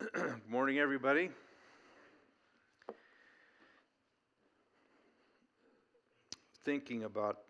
Good 0.00 0.40
morning, 0.48 0.78
everybody. 0.78 1.28
Thinking 6.64 7.04
about 7.04 7.40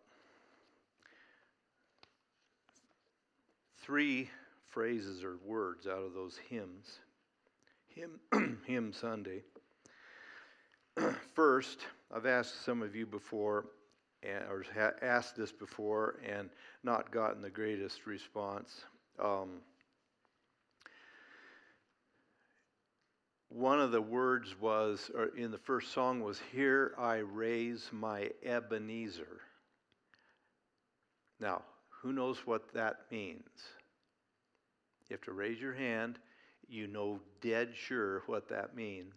three 3.83 4.31
phrases 4.67 5.23
or 5.23 5.37
words 5.45 5.87
out 5.87 6.03
of 6.03 6.13
those 6.13 6.41
hymns. 6.49 6.99
Hymn, 7.89 8.59
hymn 8.67 8.93
Sunday. 8.93 9.43
First, 11.35 11.87
I've 12.13 12.27
asked 12.27 12.65
some 12.65 12.83
of 12.83 12.97
you 12.97 13.07
before, 13.07 13.67
or 14.25 14.65
asked 15.03 15.37
this 15.37 15.53
before, 15.53 16.17
and 16.27 16.51
not 16.83 17.13
gotten 17.13 17.43
the 17.43 17.51
greatest 17.51 18.07
response. 18.07 18.83
Um, 19.23 19.61
one 23.51 23.81
of 23.81 23.91
the 23.91 24.01
words 24.01 24.55
was, 24.61 25.11
or 25.15 25.27
in 25.37 25.51
the 25.51 25.59
first 25.59 25.93
song 25.93 26.23
was, 26.23 26.41
Here 26.53 26.95
I 26.97 27.17
raise 27.17 27.89
my 27.93 28.31
Ebenezer. 28.45 29.41
Now, 31.41 31.63
who 32.03 32.13
knows 32.13 32.39
what 32.47 32.73
that 32.75 33.01
means? 33.11 33.43
You 35.09 35.15
have 35.15 35.23
to 35.23 35.33
raise 35.33 35.61
your 35.61 35.75
hand. 35.75 36.19
You 36.69 36.87
know 36.87 37.19
dead 37.41 37.71
sure 37.75 38.23
what 38.27 38.49
that 38.51 38.77
means. 38.77 39.15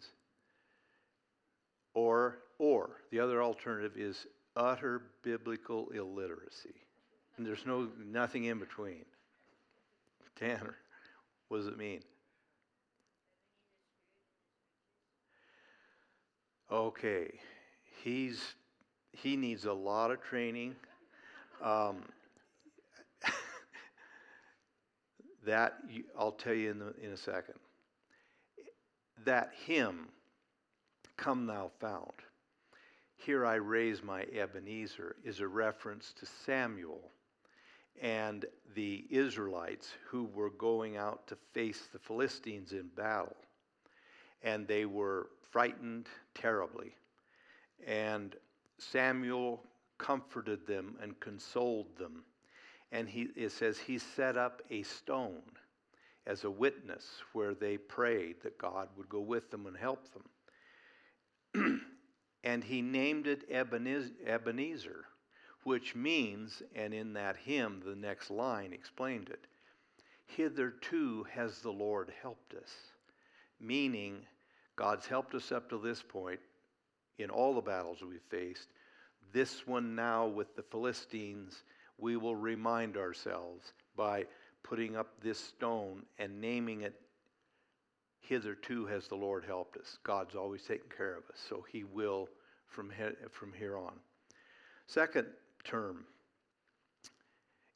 Or, 1.94 2.38
or, 2.58 3.02
the 3.12 3.20
other 3.20 3.40
alternative 3.40 3.92
is 3.96 4.26
utter 4.56 5.02
biblical 5.22 5.88
illiteracy. 5.90 6.74
And 7.36 7.46
there's 7.46 7.64
no 7.64 7.88
nothing 8.04 8.44
in 8.44 8.58
between. 8.58 9.04
Tanner, 10.36 10.74
what 11.46 11.58
does 11.58 11.68
it 11.68 11.78
mean? 11.78 12.00
Okay, 16.74 17.30
he's 18.02 18.56
he 19.12 19.36
needs 19.36 19.64
a 19.64 19.72
lot 19.72 20.10
of 20.10 20.20
training. 20.20 20.74
Um, 21.62 22.02
that 25.46 25.74
I'll 26.18 26.32
tell 26.32 26.52
you 26.52 26.72
in, 26.72 26.80
the, 26.80 26.92
in 27.00 27.12
a 27.12 27.16
second. 27.16 27.54
That 29.24 29.52
hymn, 29.64 30.08
"Come 31.16 31.46
Thou 31.46 31.70
Fount," 31.80 32.22
here 33.18 33.46
I 33.46 33.54
raise 33.54 34.02
my 34.02 34.22
Ebenezer, 34.22 35.14
is 35.22 35.38
a 35.38 35.46
reference 35.46 36.12
to 36.18 36.26
Samuel 36.44 37.12
and 38.02 38.46
the 38.74 39.04
Israelites 39.10 39.92
who 40.08 40.24
were 40.24 40.50
going 40.50 40.96
out 40.96 41.28
to 41.28 41.36
face 41.52 41.86
the 41.92 42.00
Philistines 42.00 42.72
in 42.72 42.88
battle. 42.96 43.36
And 44.44 44.68
they 44.68 44.84
were 44.84 45.30
frightened 45.50 46.06
terribly. 46.34 46.94
And 47.86 48.36
Samuel 48.78 49.64
comforted 49.98 50.66
them 50.66 50.96
and 51.02 51.18
consoled 51.18 51.96
them. 51.98 52.22
And 52.92 53.08
he, 53.08 53.28
it 53.34 53.50
says 53.50 53.78
he 53.78 53.98
set 53.98 54.36
up 54.36 54.62
a 54.70 54.82
stone 54.84 55.42
as 56.26 56.44
a 56.44 56.50
witness 56.50 57.22
where 57.32 57.54
they 57.54 57.76
prayed 57.76 58.36
that 58.42 58.58
God 58.58 58.88
would 58.96 59.08
go 59.08 59.20
with 59.20 59.50
them 59.50 59.66
and 59.66 59.76
help 59.76 60.08
them. 60.12 61.80
and 62.44 62.64
he 62.64 62.82
named 62.82 63.26
it 63.26 63.44
Ebenezer, 63.50 65.04
which 65.64 65.94
means, 65.94 66.62
and 66.74 66.94
in 66.94 67.12
that 67.14 67.36
hymn, 67.36 67.82
the 67.84 67.96
next 67.96 68.30
line 68.30 68.72
explained 68.72 69.28
it, 69.28 69.46
hitherto 70.26 71.24
has 71.30 71.58
the 71.58 71.70
Lord 71.72 72.12
helped 72.22 72.54
us, 72.54 72.72
meaning 73.60 74.26
God's 74.76 75.06
helped 75.06 75.34
us 75.34 75.52
up 75.52 75.68
to 75.70 75.78
this 75.78 76.02
point 76.02 76.40
in 77.18 77.30
all 77.30 77.54
the 77.54 77.60
battles 77.60 78.02
we've 78.02 78.20
faced. 78.28 78.68
This 79.32 79.66
one 79.66 79.94
now 79.94 80.26
with 80.26 80.54
the 80.56 80.62
Philistines, 80.62 81.62
we 81.98 82.16
will 82.16 82.36
remind 82.36 82.96
ourselves 82.96 83.72
by 83.96 84.24
putting 84.62 84.96
up 84.96 85.08
this 85.22 85.38
stone 85.38 86.02
and 86.18 86.40
naming 86.40 86.82
it 86.82 87.00
hitherto 88.20 88.86
has 88.86 89.06
the 89.06 89.14
Lord 89.14 89.44
helped 89.44 89.76
us. 89.76 89.98
God's 90.02 90.34
always 90.34 90.62
taken 90.62 90.88
care 90.96 91.16
of 91.16 91.24
us, 91.24 91.40
so 91.48 91.64
He 91.70 91.84
will 91.84 92.28
from, 92.66 92.90
he- 92.90 93.28
from 93.30 93.52
here 93.52 93.76
on. 93.76 93.92
Second 94.86 95.26
term, 95.62 96.04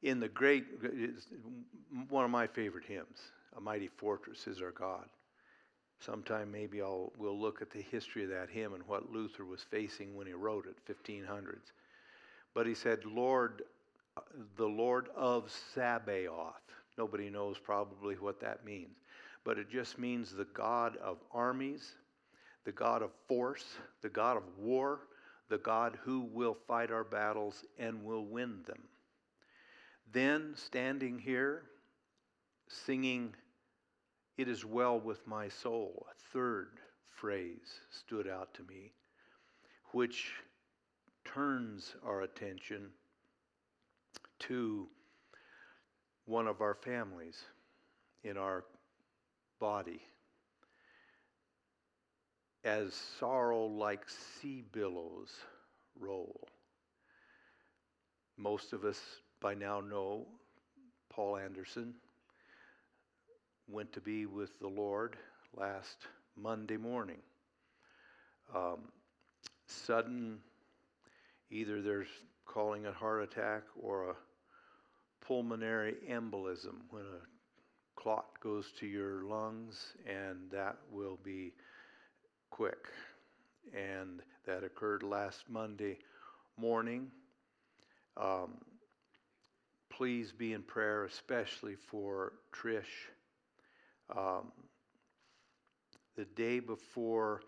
in 0.03 0.21
the 0.21 0.29
great, 0.29 0.65
one 2.09 2.25
of 2.25 2.31
my 2.31 2.47
favorite 2.47 2.85
hymns, 2.85 3.33
A 3.57 3.61
Mighty 3.61 3.89
Fortress 3.89 4.47
is 4.47 4.63
Our 4.63 4.71
God. 4.71 5.09
Sometime 6.01 6.51
maybe 6.53 6.81
I'll 6.81 7.13
we'll 7.19 7.39
look 7.39 7.61
at 7.61 7.71
the 7.71 7.83
history 7.83 8.25
of 8.25 8.31
that 8.31 8.51
hymn 8.51 8.75
and 8.75 8.87
what 8.87 9.11
Luther 9.11 9.45
was 9.45 9.63
facing 9.63 10.17
when 10.17 10.27
he 10.27 10.33
wrote 10.33 10.67
it, 10.67 10.77
1500s. 10.87 11.73
But 12.55 12.67
he 12.67 12.75
said, 12.75 13.05
"Lord, 13.05 13.63
the 14.57 14.69
Lord 14.69 15.09
of 15.17 15.51
Sabaoth." 15.75 16.63
Nobody 16.97 17.31
knows 17.31 17.59
probably 17.59 18.17
what 18.17 18.41
that 18.41 18.65
means, 18.65 18.97
but 19.45 19.59
it 19.59 19.71
just 19.71 19.99
means 19.99 20.33
the 20.33 20.47
God 20.47 20.97
of 20.97 21.19
armies, 21.33 21.95
the 22.65 22.73
God 22.73 23.03
of 23.03 23.11
force, 23.27 23.65
the 24.03 24.09
God 24.09 24.37
of 24.37 24.43
war, 24.59 25.01
the 25.49 25.59
God 25.59 25.99
who 26.03 26.23
will 26.33 26.57
fight 26.67 26.91
our 26.91 27.05
battles 27.05 27.65
and 27.79 28.05
will 28.05 28.27
win 28.27 28.63
them. 28.67 28.83
Then 30.13 30.55
standing 30.57 31.19
here, 31.19 31.63
singing 32.69 33.35
it 34.39 34.47
is 34.49 34.65
well 34.65 34.99
with 34.99 35.27
my 35.27 35.49
soul. 35.49 36.07
A 36.11 36.33
third 36.33 36.79
phrase 37.17 37.81
stood 37.91 38.29
out 38.29 38.55
to 38.55 38.63
me, 38.63 38.93
which 39.91 40.33
turns 41.25 41.97
our 42.07 42.23
attention 42.23 42.91
to 44.39 44.87
one 46.25 46.47
of 46.47 46.61
our 46.61 46.75
families 46.75 47.43
in 48.23 48.37
our 48.37 48.65
body. 49.59 50.01
As 52.65 52.95
sorrow 52.95 53.67
like 53.67 54.05
sea 54.09 54.63
billows 54.73 55.33
roll. 55.99 56.47
Most 58.37 58.73
of 58.73 58.85
us 58.85 59.01
by 59.41 59.55
now 59.55 59.81
know 59.81 60.27
Paul 61.11 61.39
Anderson 61.39 61.95
went 63.69 63.93
to 63.93 64.01
be 64.01 64.25
with 64.27 64.59
the 64.61 64.69
Lord 64.69 65.17
last 65.55 66.07
Monday 66.37 66.79
morning. 66.79 67.19
Um, 68.55 68.81
sudden, 69.67 70.39
either 71.51 71.83
there's 71.83 72.09
calling 72.47 72.87
it 72.87 72.95
heart 72.95 73.23
attack 73.23 73.63
or 73.79 74.11
a 74.11 74.15
pulmonary 75.21 75.97
embolism 76.11 76.77
when 76.91 77.03
a 77.03 78.01
clot 78.01 78.27
goes 78.43 78.73
to 78.81 78.87
your 78.87 79.25
lungs, 79.25 79.93
and 80.07 80.51
that 80.51 80.77
will 80.91 81.19
be 81.23 81.53
quick. 82.49 82.89
And 83.77 84.23
that 84.47 84.65
occurred 84.65 85.03
last 85.03 85.45
Monday 85.51 85.99
morning. 86.57 87.11
Um, 88.17 88.55
please 89.91 90.33
be 90.33 90.55
in 90.55 90.63
prayer, 90.63 91.05
especially 91.05 91.75
for 91.75 92.33
Trish 92.55 93.11
um, 94.17 94.53
the 96.17 96.25
day 96.25 96.61
before 96.61 97.43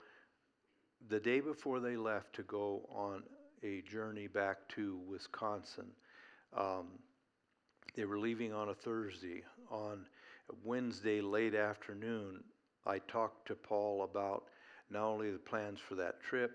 the 1.09 1.21
day 1.21 1.41
before 1.41 1.81
they 1.81 1.97
left 1.97 2.35
to 2.35 2.43
go 2.43 2.87
on 2.95 3.23
a 3.63 3.83
journey 3.83 4.27
back 4.27 4.57
to 4.69 4.99
Wisconsin. 5.09 5.87
Um, 6.57 6.89
they 7.97 8.05
were 8.05 8.19
leaving 8.19 8.53
on 8.53 8.69
a 8.69 8.75
Thursday. 8.75 9.43
On 9.71 10.05
Wednesday 10.65 11.21
late 11.21 11.55
afternoon, 11.55 12.43
I 12.87 12.99
talked 12.99 13.49
to 13.49 13.55
Paul 13.55 14.03
about 14.03 14.45
not 14.91 15.05
only 15.05 15.31
the 15.31 15.39
plans 15.39 15.79
for 15.89 15.95
that 15.97 16.21
trip, 16.23 16.53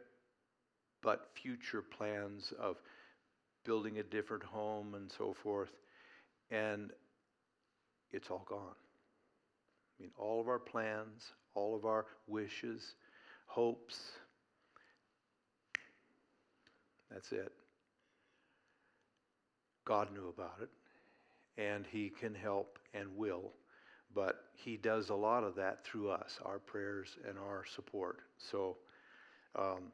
but 1.02 1.30
future 1.42 1.82
plans 1.82 2.54
of 2.60 2.78
building 3.64 4.00
a 4.00 4.04
different 4.04 4.44
home 4.44 4.96
and 4.96 5.12
so 5.18 5.34
forth. 5.34 5.72
And 6.52 6.92
it's 8.12 8.30
all 8.30 8.46
gone. 8.48 8.76
I 9.98 10.04
mean, 10.04 10.12
all 10.18 10.42
of 10.42 10.48
our 10.48 10.60
plans, 10.60 11.34
all 11.54 11.76
of 11.76 11.86
our 11.86 12.06
wishes, 12.28 12.96
hopes. 13.46 14.12
That's 17.12 17.32
it. 17.32 17.52
God 19.86 20.12
knew 20.14 20.30
about 20.30 20.58
it, 20.62 20.70
and 21.62 21.86
He 21.90 22.10
can 22.10 22.34
help 22.34 22.80
and 22.94 23.08
will, 23.16 23.54
but 24.14 24.46
He 24.54 24.78
does 24.78 25.10
a 25.10 25.16
lot 25.16 25.44
of 25.44 25.56
that 25.56 25.86
through 25.86 26.10
us, 26.10 26.40
our 26.44 26.60
prayers 26.60 27.18
and 27.28 27.38
our 27.38 27.64
support. 27.76 28.20
So, 28.38 28.78
um, 29.56 29.92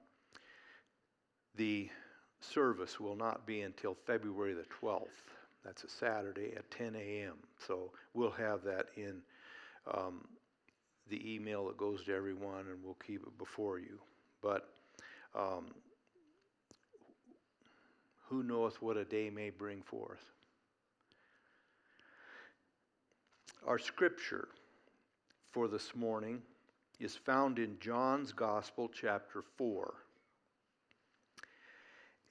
the 1.55 1.89
service 2.39 2.99
will 2.99 3.15
not 3.15 3.45
be 3.45 3.61
until 3.61 3.95
February 4.07 4.53
the 4.53 4.65
12th. 4.81 5.07
That's 5.63 5.83
a 5.83 5.89
Saturday 5.89 6.53
at 6.55 6.69
10 6.71 6.95
a.m. 6.95 7.33
So 7.67 7.91
we'll 8.13 8.31
have 8.31 8.63
that 8.63 8.87
in 8.95 9.21
um, 9.93 10.25
the 11.09 11.33
email 11.33 11.67
that 11.67 11.77
goes 11.77 12.03
to 12.05 12.13
everyone, 12.13 12.65
and 12.69 12.83
we'll 12.83 12.97
keep 13.05 13.21
it 13.21 13.37
before 13.37 13.79
you. 13.79 13.99
But 14.41 14.69
um, 15.35 15.67
who 18.27 18.43
knoweth 18.43 18.81
what 18.81 18.97
a 18.97 19.05
day 19.05 19.29
may 19.29 19.49
bring 19.49 19.81
forth? 19.81 20.23
Our 23.67 23.77
scripture 23.77 24.47
for 25.51 25.67
this 25.67 25.95
morning 25.95 26.41
is 26.99 27.15
found 27.15 27.59
in 27.59 27.77
John's 27.79 28.31
Gospel, 28.31 28.89
chapter 28.93 29.43
4. 29.57 29.93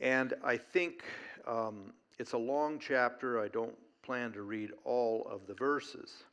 And 0.01 0.35
I 0.43 0.57
think 0.57 1.05
um, 1.47 1.93
it's 2.19 2.33
a 2.33 2.39
long 2.39 2.79
chapter. 2.79 3.41
I 3.41 3.49
don't 3.49 3.77
plan 4.03 4.33
to 4.33 4.43
read 4.43 4.71
all 4.85 5.27
of 5.31 5.47
the 5.47 5.55
verses, 5.55 6.25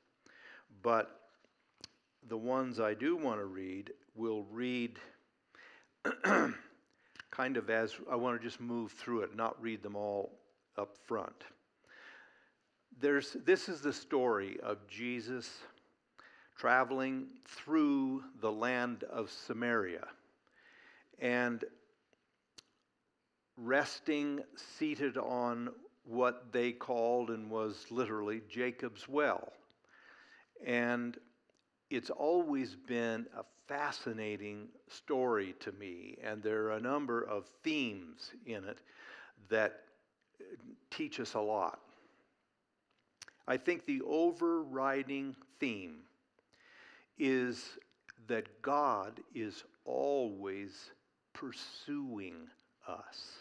but 0.81 1.21
the 2.27 2.37
ones 2.37 2.79
I 2.79 2.93
do 2.93 3.15
want 3.15 3.39
to 3.39 3.45
read 3.45 3.91
will 4.15 4.45
read 4.51 4.99
kind 6.23 7.57
of 7.57 7.69
as 7.69 7.93
I 8.09 8.15
want 8.15 8.39
to 8.39 8.45
just 8.45 8.59
move 8.59 8.91
through 8.91 9.21
it, 9.21 9.35
not 9.35 9.61
read 9.61 9.83
them 9.83 9.95
all 9.95 10.31
up 10.77 10.97
front. 11.05 11.43
There's, 12.99 13.37
this 13.45 13.69
is 13.69 13.81
the 13.81 13.93
story 13.93 14.57
of 14.63 14.87
Jesus 14.87 15.49
traveling 16.57 17.27
through 17.45 18.23
the 18.41 18.51
land 18.51 19.03
of 19.03 19.29
Samaria 19.29 20.07
and 21.19 21.63
resting 23.57 24.39
seated 24.55 25.17
on 25.17 25.69
what 26.05 26.51
they 26.51 26.71
called 26.71 27.29
and 27.29 27.49
was 27.49 27.85
literally 27.91 28.41
Jacob's 28.49 29.07
well. 29.07 29.51
And 30.65 31.17
it's 31.89 32.09
always 32.09 32.75
been 32.75 33.27
a 33.37 33.43
fascinating 33.67 34.67
story 34.89 35.55
to 35.59 35.71
me, 35.73 36.17
and 36.23 36.41
there 36.41 36.65
are 36.65 36.73
a 36.73 36.79
number 36.79 37.21
of 37.21 37.45
themes 37.63 38.31
in 38.45 38.63
it 38.63 38.79
that 39.49 39.81
uh, 40.39 40.43
teach 40.89 41.19
us 41.19 41.33
a 41.33 41.39
lot. 41.39 41.79
I 43.47 43.57
think 43.57 43.85
the 43.85 44.01
overriding 44.05 45.35
theme 45.59 45.99
is 47.17 47.77
that 48.27 48.61
God 48.61 49.21
is 49.33 49.63
always 49.85 50.91
pursuing 51.33 52.35
us. 52.87 53.31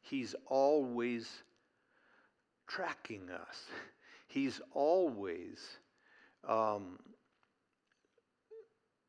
He's 0.00 0.34
always 0.46 1.42
tracking 2.66 3.30
us. 3.30 3.66
He's 4.26 4.60
always, 4.72 5.58
um, 6.46 6.98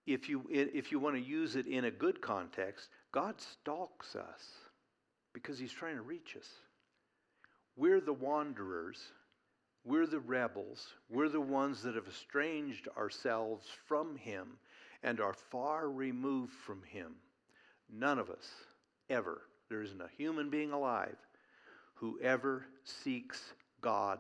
if 0.08 0.30
you, 0.30 0.46
if 0.50 0.92
you 0.92 1.00
want 1.00 1.16
to 1.16 1.22
use 1.22 1.56
it 1.56 1.68
in 1.68 1.86
a 1.86 1.92
good 1.92 2.22
context, 2.22 2.90
God 3.12 3.36
stalks 3.40 4.16
us 4.16 4.44
because 5.34 5.60
He's 5.60 5.72
trying 5.72 5.96
to 5.96 6.02
reach 6.02 6.36
us. 6.38 6.48
We're 7.76 8.02
the 8.02 8.14
wanderers 8.14 8.98
we're 9.86 10.08
the 10.08 10.20
rebels. 10.20 10.88
We're 11.10 11.30
the 11.30 11.42
ones 11.42 11.82
that 11.84 11.96
have 11.96 12.08
estranged 12.08 12.88
ourselves 12.98 13.66
from 13.88 14.18
Him 14.18 14.58
and 15.04 15.20
are 15.20 15.34
far 15.34 15.90
removed 15.90 16.54
from 16.54 16.84
Him. 16.84 17.16
None 17.92 18.20
of 18.20 18.30
us 18.30 18.48
ever, 19.10 19.42
there 19.70 19.82
isn't 19.82 20.02
a 20.02 20.10
human 20.18 20.50
being 20.50 20.72
alive 20.72 21.16
who 21.96 22.20
ever 22.22 22.66
seeks 22.84 23.54
God 23.82 24.20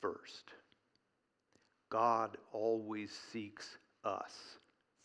first. 0.00 0.52
God 1.90 2.36
always 2.52 3.10
seeks 3.32 3.78
us 4.04 4.58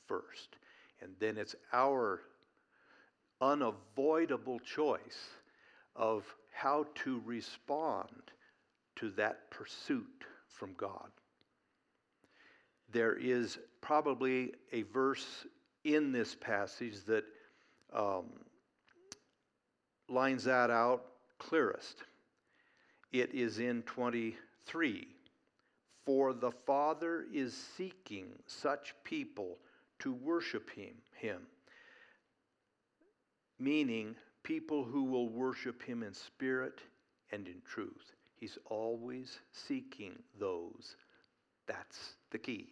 first. 0.08 0.56
And 1.02 1.12
then 1.20 1.38
it's 1.38 1.56
our 1.74 2.22
unavoidable 3.42 4.60
choice 4.60 5.30
of 5.96 6.24
how 6.52 6.86
to 7.04 7.22
respond 7.26 8.10
to 8.98 9.10
that 9.12 9.50
pursuit 9.50 10.26
from 10.48 10.74
God. 10.78 11.10
There 12.92 13.16
is 13.16 13.58
probably 13.80 14.54
a 14.72 14.84
verse 14.84 15.46
in 15.84 16.12
this 16.12 16.36
passage 16.36 17.04
that 17.08 17.24
um, 17.94 18.26
lines 20.08 20.44
that 20.44 20.70
out 20.70 21.06
clearest. 21.40 22.04
It 23.12 23.34
is 23.34 23.60
in 23.60 23.82
23. 23.84 25.08
For 26.06 26.34
the 26.34 26.52
Father 26.52 27.26
is 27.32 27.56
seeking 27.78 28.28
such 28.48 28.96
people 29.04 29.58
to 30.00 30.14
worship 30.14 30.70
him, 30.72 30.96
him, 31.16 31.42
meaning 33.60 34.16
people 34.44 34.84
who 34.84 35.04
will 35.04 35.30
worship 35.30 35.84
him 35.84 36.02
in 36.02 36.14
spirit 36.14 36.82
and 37.32 37.48
in 37.48 37.62
truth. 37.66 38.16
He's 38.36 38.58
always 38.66 39.40
seeking 39.52 40.14
those. 40.40 40.96
That's 41.68 42.16
the 42.32 42.40
key. 42.40 42.70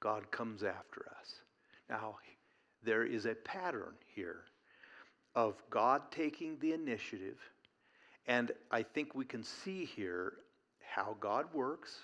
God 0.00 0.30
comes 0.30 0.62
after 0.62 1.06
us. 1.18 1.40
Now, 1.88 2.16
there 2.84 3.04
is 3.04 3.24
a 3.24 3.34
pattern 3.34 3.94
here 4.14 4.42
of 5.34 5.54
God 5.70 6.02
taking 6.10 6.58
the 6.58 6.72
initiative, 6.72 7.38
and 8.26 8.52
I 8.70 8.82
think 8.82 9.14
we 9.14 9.24
can 9.24 9.42
see 9.42 9.86
here 9.86 10.34
how 10.80 11.16
God 11.20 11.46
works 11.54 11.96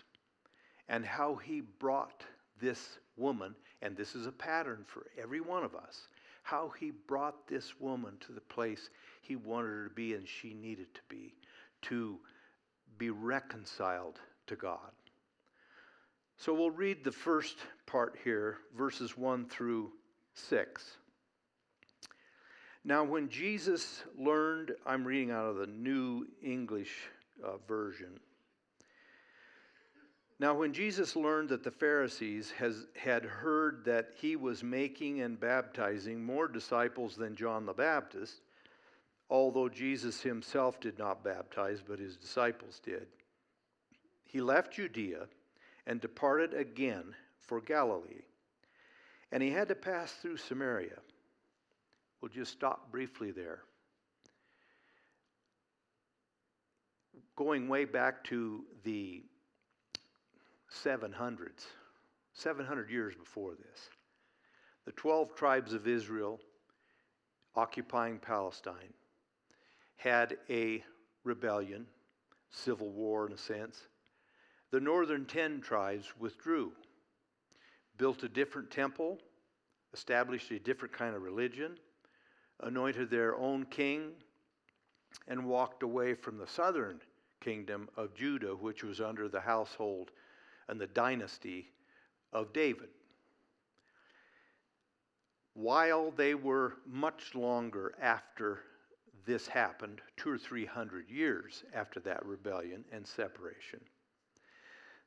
and 0.88 1.04
how 1.04 1.36
He 1.36 1.60
brought 1.60 2.24
this 2.60 2.98
woman, 3.16 3.54
and 3.82 3.96
this 3.96 4.14
is 4.14 4.26
a 4.26 4.32
pattern 4.32 4.84
for 4.86 5.06
every 5.20 5.40
one 5.40 5.64
of 5.64 5.74
us, 5.74 6.08
how 6.42 6.72
He 6.78 6.90
brought 6.90 7.46
this 7.46 7.78
woman 7.80 8.14
to 8.20 8.32
the 8.32 8.40
place 8.40 8.90
He 9.20 9.36
wanted 9.36 9.68
her 9.68 9.88
to 9.88 9.94
be 9.94 10.14
and 10.14 10.26
she 10.26 10.54
needed 10.54 10.92
to 10.94 11.00
be, 11.08 11.34
to 11.82 12.18
be 12.96 13.10
reconciled 13.10 14.18
to 14.46 14.56
God. 14.56 14.90
So 16.36 16.54
we'll 16.54 16.70
read 16.70 17.02
the 17.02 17.12
first 17.12 17.56
part 17.86 18.16
here, 18.22 18.58
verses 18.76 19.16
1 19.16 19.46
through 19.46 19.90
6. 20.34 20.98
Now, 22.84 23.02
when 23.02 23.28
Jesus 23.28 24.04
learned, 24.16 24.72
I'm 24.86 25.04
reading 25.04 25.32
out 25.32 25.46
of 25.46 25.56
the 25.56 25.66
New 25.66 26.26
English 26.42 26.94
uh, 27.44 27.56
Version. 27.66 28.20
Now, 30.40 30.54
when 30.54 30.72
Jesus 30.72 31.16
learned 31.16 31.48
that 31.48 31.64
the 31.64 31.70
Pharisees 31.70 32.52
has, 32.52 32.86
had 32.94 33.24
heard 33.24 33.84
that 33.86 34.10
he 34.14 34.36
was 34.36 34.62
making 34.62 35.20
and 35.20 35.38
baptizing 35.38 36.22
more 36.22 36.46
disciples 36.46 37.16
than 37.16 37.34
John 37.34 37.66
the 37.66 37.72
Baptist, 37.72 38.42
although 39.28 39.68
Jesus 39.68 40.22
himself 40.22 40.78
did 40.78 40.96
not 40.96 41.24
baptize, 41.24 41.82
but 41.86 41.98
his 41.98 42.16
disciples 42.16 42.80
did. 42.84 43.08
He 44.24 44.40
left 44.40 44.74
Judea 44.74 45.26
and 45.86 46.00
departed 46.00 46.54
again 46.54 47.14
for 47.40 47.60
Galilee. 47.60 48.22
And 49.32 49.42
he 49.42 49.50
had 49.50 49.68
to 49.68 49.74
pass 49.74 50.12
through 50.12 50.36
Samaria. 50.36 50.98
We'll 52.20 52.30
just 52.30 52.52
stop 52.52 52.92
briefly 52.92 53.32
there. 53.32 53.62
Going 57.34 57.68
way 57.68 57.84
back 57.84 58.22
to 58.24 58.64
the 58.84 59.22
700s, 60.72 61.66
700 62.32 62.90
years 62.90 63.14
before 63.14 63.54
this, 63.54 63.90
the 64.84 64.92
12 64.92 65.34
tribes 65.34 65.72
of 65.72 65.86
Israel 65.86 66.40
occupying 67.54 68.18
Palestine 68.18 68.92
had 69.96 70.36
a 70.48 70.82
rebellion, 71.24 71.86
civil 72.50 72.90
war 72.90 73.26
in 73.26 73.32
a 73.32 73.38
sense. 73.38 73.88
The 74.70 74.80
northern 74.80 75.24
ten 75.24 75.60
tribes 75.60 76.12
withdrew, 76.18 76.72
built 77.96 78.22
a 78.22 78.28
different 78.28 78.70
temple, 78.70 79.18
established 79.92 80.50
a 80.50 80.58
different 80.58 80.94
kind 80.94 81.16
of 81.16 81.22
religion, 81.22 81.78
anointed 82.60 83.10
their 83.10 83.36
own 83.36 83.64
king, 83.64 84.12
and 85.26 85.44
walked 85.44 85.82
away 85.82 86.14
from 86.14 86.38
the 86.38 86.46
southern 86.46 87.00
kingdom 87.40 87.88
of 87.96 88.14
Judah, 88.14 88.54
which 88.54 88.84
was 88.84 89.00
under 89.00 89.28
the 89.28 89.40
household 89.40 90.10
and 90.68 90.80
the 90.80 90.86
dynasty 90.86 91.68
of 92.32 92.52
David. 92.52 92.88
While 95.54 96.12
they 96.12 96.34
were 96.34 96.74
much 96.86 97.34
longer 97.34 97.94
after 98.00 98.60
this 99.26 99.46
happened 99.46 100.00
two 100.16 100.30
or 100.30 100.38
three 100.38 100.64
hundred 100.64 101.10
years 101.10 101.64
after 101.74 102.00
that 102.00 102.24
rebellion 102.24 102.84
and 102.92 103.06
separation. 103.06 103.80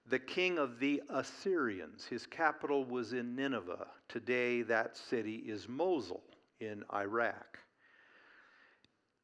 The 0.07 0.19
king 0.19 0.57
of 0.57 0.79
the 0.79 1.01
Assyrians, 1.09 2.05
his 2.05 2.25
capital 2.25 2.85
was 2.85 3.13
in 3.13 3.35
Nineveh. 3.35 3.87
Today, 4.09 4.61
that 4.63 4.97
city 4.97 5.37
is 5.37 5.69
Mosul 5.69 6.23
in 6.59 6.83
Iraq. 6.93 7.59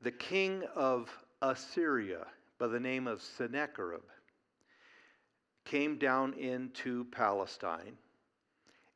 The 0.02 0.12
king 0.12 0.64
of 0.76 1.10
Assyria, 1.42 2.26
by 2.60 2.68
the 2.68 2.80
name 2.80 3.08
of 3.08 3.22
Sennacherib, 3.22 4.04
came 5.68 5.98
down 5.98 6.34
into 6.34 7.04
Palestine 7.12 7.98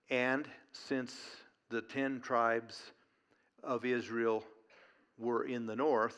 And 0.09 0.47
since 0.71 1.13
the 1.69 1.81
ten 1.81 2.21
tribes 2.21 2.91
of 3.63 3.85
Israel 3.85 4.43
were 5.17 5.43
in 5.43 5.65
the 5.65 5.75
north, 5.75 6.17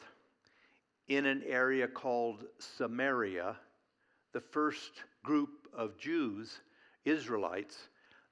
in 1.07 1.25
an 1.25 1.43
area 1.45 1.88
called 1.88 2.45
Samaria, 2.60 3.55
the 4.31 4.41
first 4.41 4.91
group 5.24 5.67
of 5.74 5.98
Jews, 5.98 6.62
Israelites, 7.05 7.89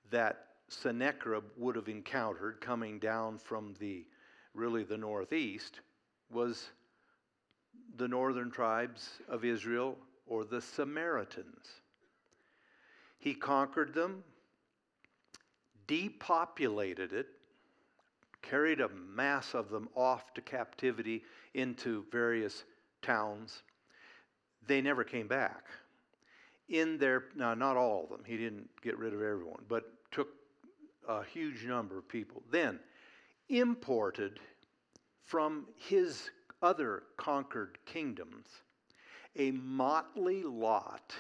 that 0.10 0.46
Sennacherib 0.68 1.44
would 1.58 1.76
have 1.76 1.90
encountered 1.90 2.62
coming 2.62 2.98
down 2.98 3.38
from 3.38 3.74
the 3.80 4.06
really 4.54 4.84
the 4.84 4.98
northeast 4.98 5.82
was 6.32 6.70
the 7.98 8.08
northern 8.08 8.52
tribes 8.52 9.10
of 9.28 9.44
Israel 9.44 9.98
or 10.26 10.46
the 10.46 10.62
Samaritans. 10.62 11.81
He 13.22 13.36
conquered 13.36 13.94
them, 13.94 14.24
depopulated 15.86 17.14
it, 17.14 17.28
carried 18.42 18.82
a 18.82 18.90
mass 18.90 19.54
of 19.54 19.70
them 19.70 19.88
off 19.96 20.34
to 20.34 20.42
captivity 20.42 21.24
into 21.54 22.04
various 22.12 22.64
towns. 23.04 23.62
They 24.66 24.82
never 24.82 25.04
came 25.04 25.28
back. 25.28 25.68
In 26.68 26.98
their, 26.98 27.26
now 27.36 27.54
not 27.54 27.78
all 27.78 28.06
of 28.06 28.10
them, 28.10 28.24
he 28.26 28.38
didn't 28.38 28.70
get 28.82 28.98
rid 28.98 29.14
of 29.14 29.22
everyone, 29.22 29.66
but 29.68 29.84
took 30.10 30.30
a 31.08 31.24
huge 31.24 31.64
number 31.64 32.00
of 32.00 32.08
people. 32.08 32.42
Then 32.50 32.80
imported 33.50 34.40
from 35.26 35.68
his 35.78 36.32
other 36.64 37.04
conquered 37.18 37.78
kingdoms 37.86 38.48
a 39.36 39.52
motley 39.52 40.42
lot 40.42 41.14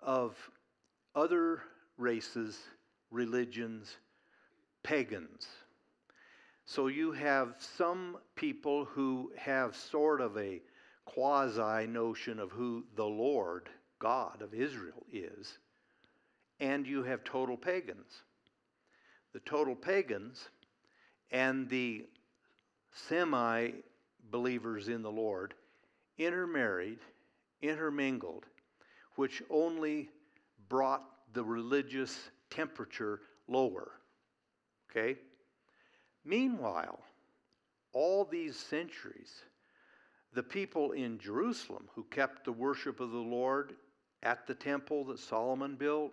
of 0.00 0.36
other 1.14 1.62
races, 1.96 2.58
religions, 3.10 3.96
pagans. 4.82 5.46
So 6.64 6.86
you 6.86 7.12
have 7.12 7.54
some 7.58 8.16
people 8.34 8.84
who 8.84 9.32
have 9.36 9.76
sort 9.76 10.20
of 10.20 10.36
a 10.38 10.62
quasi 11.04 11.86
notion 11.86 12.38
of 12.38 12.50
who 12.50 12.84
the 12.96 13.04
Lord 13.04 13.68
God 13.98 14.42
of 14.42 14.54
Israel 14.54 15.04
is, 15.12 15.58
and 16.60 16.86
you 16.86 17.02
have 17.02 17.24
total 17.24 17.56
pagans. 17.56 18.22
The 19.32 19.40
total 19.40 19.74
pagans 19.74 20.48
and 21.30 21.68
the 21.68 22.06
semi 22.92 23.70
believers 24.30 24.88
in 24.88 25.02
the 25.02 25.10
Lord 25.10 25.54
intermarried, 26.18 26.98
intermingled, 27.60 28.44
which 29.16 29.42
only 29.50 30.10
brought 30.72 31.04
the 31.34 31.44
religious 31.44 32.30
temperature 32.48 33.20
lower. 33.46 33.92
Okay? 34.90 35.18
Meanwhile, 36.24 36.98
all 37.92 38.24
these 38.24 38.56
centuries, 38.56 39.42
the 40.32 40.42
people 40.42 40.92
in 40.92 41.18
Jerusalem 41.18 41.90
who 41.94 42.04
kept 42.04 42.46
the 42.46 42.52
worship 42.52 43.00
of 43.00 43.10
the 43.10 43.18
Lord 43.18 43.74
at 44.22 44.46
the 44.46 44.54
temple 44.54 45.04
that 45.04 45.18
Solomon 45.18 45.76
built, 45.76 46.12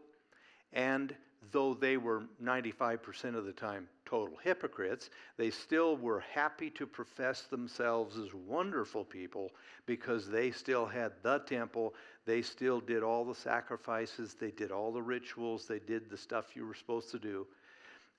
and 0.74 1.16
though 1.52 1.74
they 1.74 1.98
were 1.98 2.24
95% 2.44 3.36
of 3.36 3.46
the 3.46 3.52
time 3.52 3.88
total 4.06 4.38
hypocrites, 4.44 5.10
they 5.38 5.50
still 5.50 5.96
were 5.96 6.20
happy 6.20 6.70
to 6.72 6.86
profess 6.86 7.44
themselves 7.44 8.18
as 8.18 8.34
wonderful 8.34 9.06
people 9.06 9.52
because 9.86 10.28
they 10.28 10.52
still 10.52 10.86
had 10.86 11.12
the 11.24 11.40
temple, 11.40 11.94
they 12.26 12.42
still 12.42 12.80
did 12.80 13.04
all 13.04 13.24
the 13.24 13.36
sacrifices, 13.36 14.34
they 14.34 14.52
did 14.52 14.72
all 14.72 14.92
the 14.92 15.02
rituals, 15.02 15.66
they 15.66 15.80
did 15.80 16.10
the 16.10 16.18
stuff 16.18 16.56
you 16.56 16.66
were 16.66 16.74
supposed 16.74 17.12
to 17.12 17.20
do. 17.20 17.48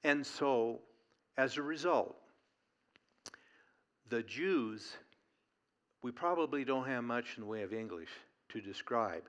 And 0.04 0.24
so, 0.24 0.80
as 1.36 1.56
a 1.56 1.62
result, 1.62 2.16
the 4.08 4.22
Jews, 4.22 4.96
we 6.02 6.10
probably 6.10 6.64
don't 6.64 6.86
have 6.86 7.04
much 7.04 7.36
in 7.36 7.42
the 7.42 7.48
way 7.48 7.62
of 7.62 7.72
English 7.72 8.10
to 8.48 8.60
describe 8.60 9.22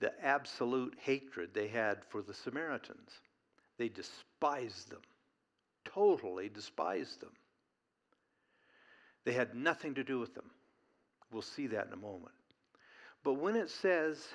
the 0.00 0.12
absolute 0.24 0.96
hatred 1.00 1.50
they 1.52 1.68
had 1.68 2.04
for 2.08 2.22
the 2.22 2.34
Samaritans. 2.34 3.10
They 3.78 3.88
despised 3.88 4.90
them, 4.90 5.02
totally 5.84 6.48
despised 6.48 7.20
them. 7.20 7.32
They 9.24 9.32
had 9.32 9.54
nothing 9.54 9.94
to 9.94 10.04
do 10.04 10.18
with 10.18 10.34
them. 10.34 10.50
We'll 11.30 11.42
see 11.42 11.66
that 11.68 11.86
in 11.86 11.92
a 11.92 11.96
moment. 11.96 12.34
But 13.22 13.34
when 13.34 13.56
it 13.56 13.70
says 13.70 14.26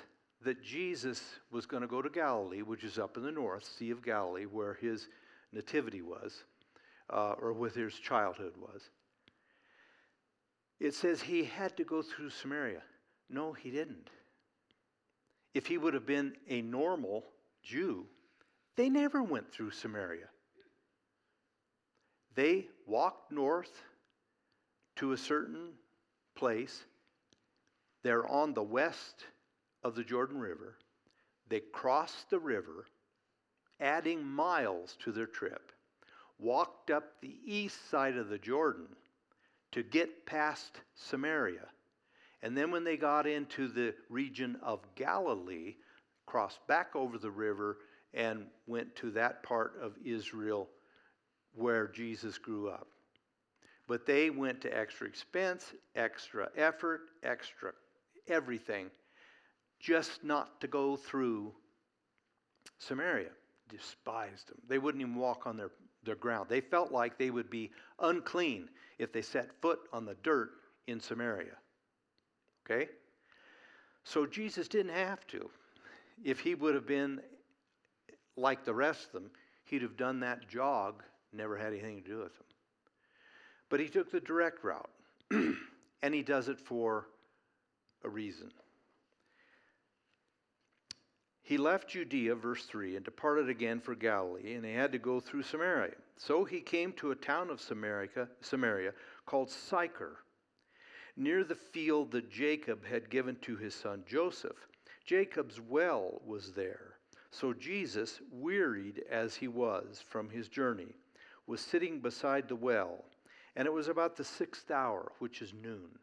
that 0.42 0.62
Jesus 0.62 1.22
was 1.50 1.66
going 1.66 1.82
to 1.82 1.88
go 1.88 2.00
to 2.00 2.08
Galilee, 2.08 2.62
which 2.62 2.84
is 2.84 2.98
up 2.98 3.16
in 3.16 3.22
the 3.22 3.32
north, 3.32 3.64
Sea 3.64 3.90
of 3.90 4.04
Galilee, 4.04 4.46
where 4.46 4.74
his 4.74 5.08
nativity 5.52 6.02
was, 6.02 6.44
uh, 7.10 7.34
or 7.40 7.52
with 7.52 7.74
his 7.74 7.94
childhood 7.94 8.54
was, 8.56 8.82
it 10.80 10.94
says 10.94 11.20
he 11.20 11.44
had 11.44 11.76
to 11.76 11.84
go 11.84 12.02
through 12.02 12.30
Samaria. 12.30 12.82
No, 13.30 13.52
he 13.52 13.70
didn't. 13.70 14.10
If 15.54 15.66
he 15.66 15.78
would 15.78 15.94
have 15.94 16.06
been 16.06 16.34
a 16.48 16.62
normal 16.62 17.24
Jew, 17.62 18.06
they 18.76 18.88
never 18.88 19.22
went 19.22 19.52
through 19.52 19.70
Samaria. 19.70 20.28
They 22.34 22.66
walked 22.86 23.30
north 23.30 23.70
to 24.96 25.12
a 25.12 25.16
certain 25.16 25.70
place. 26.34 26.84
They're 28.02 28.26
on 28.26 28.54
the 28.54 28.62
west 28.62 29.24
of 29.82 29.94
the 29.94 30.04
Jordan 30.04 30.38
River. 30.38 30.76
They 31.48 31.60
crossed 31.60 32.30
the 32.30 32.38
river, 32.38 32.86
adding 33.80 34.24
miles 34.24 34.96
to 35.04 35.12
their 35.12 35.26
trip, 35.26 35.72
walked 36.38 36.90
up 36.90 37.20
the 37.20 37.36
east 37.44 37.90
side 37.90 38.16
of 38.16 38.28
the 38.28 38.38
Jordan 38.38 38.88
to 39.72 39.82
get 39.82 40.26
past 40.26 40.80
Samaria. 40.94 41.68
And 42.42 42.56
then 42.56 42.70
when 42.70 42.84
they 42.84 42.96
got 42.96 43.26
into 43.26 43.68
the 43.68 43.94
region 44.08 44.56
of 44.62 44.80
Galilee, 44.96 45.76
crossed 46.26 46.66
back 46.66 46.94
over 46.94 47.18
the 47.18 47.30
river 47.30 47.78
and 48.14 48.46
went 48.66 48.94
to 48.96 49.10
that 49.12 49.42
part 49.42 49.74
of 49.82 49.94
Israel 50.04 50.68
where 51.54 51.88
Jesus 51.88 52.38
grew 52.38 52.68
up. 52.68 52.88
But 53.86 54.06
they 54.06 54.30
went 54.30 54.60
to 54.62 54.76
extra 54.76 55.06
expense, 55.06 55.74
extra 55.94 56.48
effort, 56.56 57.02
extra 57.22 57.72
everything, 58.28 58.90
just 59.78 60.24
not 60.24 60.60
to 60.60 60.66
go 60.66 60.96
through 60.96 61.52
Samaria. 62.78 63.30
Despised 63.68 64.48
them. 64.48 64.58
They 64.68 64.78
wouldn't 64.78 65.02
even 65.02 65.16
walk 65.16 65.46
on 65.46 65.56
their, 65.56 65.70
their 66.04 66.14
ground. 66.16 66.48
They 66.48 66.60
felt 66.60 66.92
like 66.92 67.18
they 67.18 67.30
would 67.30 67.50
be 67.50 67.70
unclean 67.98 68.68
if 68.98 69.12
they 69.12 69.22
set 69.22 69.50
foot 69.60 69.80
on 69.92 70.04
the 70.04 70.16
dirt 70.22 70.50
in 70.86 71.00
Samaria. 71.00 71.56
Okay? 72.64 72.88
So 74.04 74.26
Jesus 74.26 74.68
didn't 74.68 74.94
have 74.94 75.26
to. 75.28 75.50
If 76.22 76.40
he 76.40 76.54
would 76.54 76.74
have 76.74 76.86
been 76.86 77.20
like 78.36 78.64
the 78.64 78.74
rest 78.74 79.06
of 79.06 79.12
them, 79.12 79.30
he'd 79.64 79.82
have 79.82 79.96
done 79.96 80.20
that 80.20 80.48
jog, 80.48 81.02
never 81.32 81.56
had 81.56 81.72
anything 81.72 82.02
to 82.02 82.08
do 82.08 82.18
with 82.18 82.34
them. 82.34 82.46
But 83.68 83.80
he 83.80 83.88
took 83.88 84.10
the 84.10 84.20
direct 84.20 84.64
route, 84.64 84.90
and 85.30 86.14
he 86.14 86.22
does 86.22 86.48
it 86.48 86.60
for 86.60 87.06
a 88.04 88.08
reason. 88.08 88.50
He 91.42 91.58
left 91.58 91.90
Judea, 91.90 92.34
verse 92.36 92.64
3, 92.64 92.96
and 92.96 93.04
departed 93.04 93.50
again 93.50 93.78
for 93.78 93.94
Galilee, 93.94 94.54
and 94.54 94.64
he 94.64 94.72
had 94.72 94.92
to 94.92 94.98
go 94.98 95.20
through 95.20 95.42
Samaria. 95.42 95.92
So 96.16 96.44
he 96.44 96.60
came 96.60 96.92
to 96.94 97.10
a 97.10 97.16
town 97.16 97.50
of 97.50 97.60
Samaria, 97.60 98.28
Samaria 98.40 98.92
called 99.26 99.50
Sychar, 99.50 100.16
near 101.16 101.44
the 101.44 101.54
field 101.54 102.12
that 102.12 102.30
Jacob 102.30 102.84
had 102.86 103.10
given 103.10 103.36
to 103.42 103.56
his 103.56 103.74
son 103.74 104.04
Joseph. 104.06 104.56
Jacob's 105.04 105.60
well 105.60 106.22
was 106.24 106.52
there. 106.52 106.93
So 107.40 107.52
Jesus, 107.52 108.20
wearied 108.30 109.02
as 109.10 109.34
he 109.34 109.48
was 109.48 110.00
from 110.08 110.30
his 110.30 110.46
journey, 110.48 110.94
was 111.48 111.60
sitting 111.60 111.98
beside 111.98 112.46
the 112.46 112.54
well, 112.54 113.04
and 113.56 113.66
it 113.66 113.72
was 113.72 113.88
about 113.88 114.16
the 114.16 114.22
sixth 114.22 114.70
hour, 114.70 115.10
which 115.18 115.42
is 115.42 115.52
noon. 115.52 115.98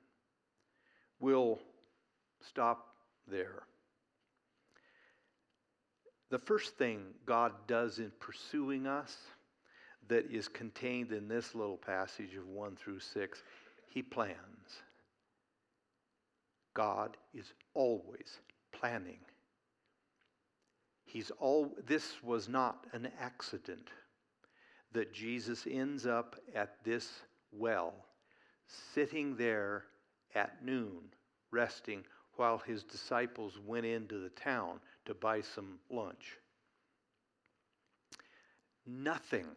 We'll 1.21 1.59
stop 2.41 2.95
there. 3.29 3.63
The 6.31 6.39
first 6.39 6.77
thing 6.77 6.99
God 7.25 7.53
does 7.65 7.99
in 7.99 8.11
pursuing 8.19 8.85
us 8.85 9.15
that 10.09 10.29
is 10.29 10.49
contained 10.49 11.13
in 11.13 11.29
this 11.29 11.55
little 11.55 11.77
passage 11.77 12.35
of 12.35 12.45
1 12.45 12.75
through 12.75 12.99
6, 12.99 13.43
he 13.89 14.01
plans. 14.01 14.35
God 16.73 17.15
is 17.33 17.53
always 17.73 18.39
planning. 18.73 19.19
He's 21.11 21.29
all, 21.41 21.75
this 21.85 22.23
was 22.23 22.47
not 22.47 22.85
an 22.93 23.09
accident 23.19 23.89
that 24.93 25.13
Jesus 25.13 25.67
ends 25.69 26.05
up 26.05 26.37
at 26.55 26.81
this 26.85 27.09
well, 27.51 27.93
sitting 28.93 29.35
there 29.35 29.83
at 30.35 30.63
noon, 30.63 31.01
resting, 31.51 32.05
while 32.37 32.59
his 32.59 32.83
disciples 32.83 33.59
went 33.65 33.85
into 33.85 34.19
the 34.19 34.29
town 34.29 34.79
to 35.05 35.13
buy 35.13 35.41
some 35.41 35.79
lunch. 35.89 36.37
nothing, 38.85 39.47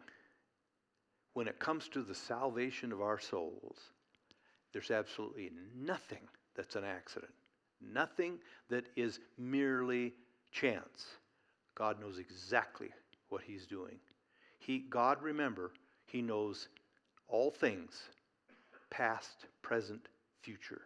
when 1.35 1.47
it 1.47 1.61
comes 1.61 1.89
to 1.89 2.03
the 2.03 2.15
salvation 2.17 2.91
of 2.91 3.01
our 3.01 3.21
souls, 3.21 3.79
there's 4.73 4.91
absolutely 4.91 5.53
nothing 5.77 6.27
that's 6.57 6.75
an 6.75 6.85
accident. 6.85 7.33
Nothing 7.81 8.39
that 8.71 8.87
is 8.97 9.21
merely 9.39 10.15
chance. 10.51 11.07
God 11.75 12.00
knows 12.00 12.19
exactly 12.19 12.88
what 13.28 13.43
He's 13.43 13.66
doing. 13.66 13.97
He, 14.59 14.78
God, 14.78 15.23
remember, 15.23 15.73
He 16.07 16.23
knows 16.23 16.69
all 17.28 17.50
things, 17.50 18.02
past, 18.90 19.47
present, 19.62 20.09
future. 20.40 20.83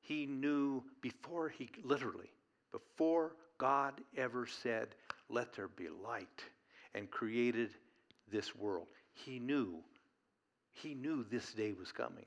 He 0.00 0.26
knew 0.26 0.82
before 1.00 1.48
He, 1.48 1.68
literally, 1.82 2.32
before 2.72 3.32
God 3.58 4.00
ever 4.16 4.46
said, 4.46 4.88
Let 5.28 5.52
there 5.52 5.68
be 5.68 5.88
light, 5.88 6.44
and 6.94 7.10
created 7.10 7.70
this 8.30 8.54
world. 8.54 8.88
He 9.12 9.38
knew, 9.38 9.76
He 10.70 10.94
knew 10.94 11.24
this 11.24 11.52
day 11.52 11.72
was 11.72 11.92
coming. 11.92 12.26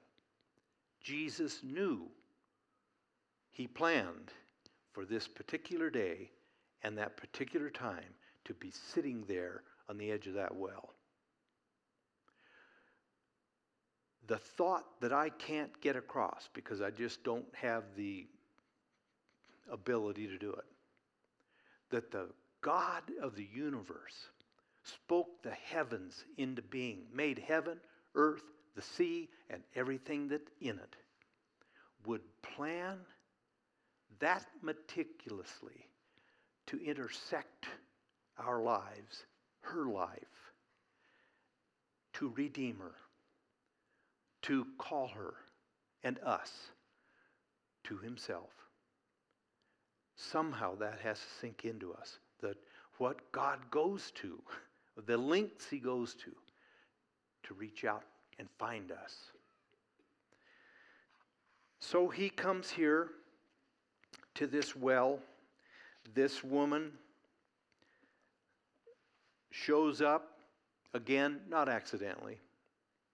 Jesus 1.02 1.62
knew. 1.64 2.08
He 3.50 3.68
planned 3.68 4.32
for 4.94 5.06
this 5.06 5.28
particular 5.28 5.90
day 5.90 6.30
and 6.84 6.98
that 6.98 7.18
particular 7.18 7.70
time 7.70 8.16
to 8.46 8.54
be 8.54 8.72
sitting 8.72 9.24
there 9.28 9.64
on 9.90 9.98
the 9.98 10.12
edge 10.12 10.28
of 10.28 10.34
that 10.34 10.56
well. 10.56 10.94
The 14.28 14.38
thought 14.38 14.86
that 15.02 15.12
I 15.12 15.30
can't 15.30 15.82
get 15.82 15.96
across 15.96 16.50
because 16.54 16.82
I 16.82 16.92
just 16.92 17.24
don't 17.24 17.46
have 17.54 17.84
the 17.96 18.28
ability 19.72 20.28
to 20.28 20.38
do 20.38 20.52
it, 20.52 20.66
that 21.90 22.12
the 22.12 22.28
God 22.62 23.04
of 23.22 23.36
the 23.36 23.48
universe 23.54 24.30
spoke 24.84 25.44
the 25.44 25.52
heavens 25.52 26.24
into 26.38 26.62
being, 26.62 27.04
made 27.14 27.40
heaven, 27.40 27.78
earth, 28.16 28.44
the 28.76 28.82
sea, 28.82 29.30
and 29.50 29.62
everything 29.76 30.30
that 30.30 30.48
in 30.62 30.78
it, 30.78 30.96
would 32.06 32.22
plan 32.42 32.98
that 34.20 34.46
meticulously 34.62 35.86
to 36.72 36.84
intersect 36.84 37.68
our 38.40 38.62
lives, 38.62 39.26
her 39.60 39.86
life, 39.86 40.18
to 42.14 42.34
redeem 42.36 42.78
her, 42.80 42.96
to 44.42 44.66
call 44.78 45.08
her 45.10 45.34
and 46.04 46.18
us 46.20 46.52
to 47.84 47.98
himself. 47.98 48.50
Somehow 50.16 50.76
that 50.76 51.00
has 51.04 51.20
to 51.20 51.26
sink 51.42 51.66
into 51.66 51.94
us 51.94 52.20
that 52.42 52.56
what 53.00 53.32
God 53.32 53.60
goes 53.70 54.12
to, 54.22 54.42
the 55.06 55.18
lengths 55.18 55.70
he 55.70 55.78
goes 55.78 56.16
to, 56.16 56.32
to 57.44 57.54
reach 57.54 57.84
out 57.84 58.04
and 58.40 58.48
find 58.58 58.92
us. 58.92 59.16
So 61.80 62.08
he 62.08 62.30
comes 62.30 62.70
here 62.70 63.10
to 64.36 64.48
this 64.48 64.76
well. 64.76 65.20
This 66.14 66.44
woman 66.44 66.92
shows 69.52 70.02
up 70.02 70.40
again, 70.94 71.42
not 71.48 71.70
accidentally. 71.70 72.40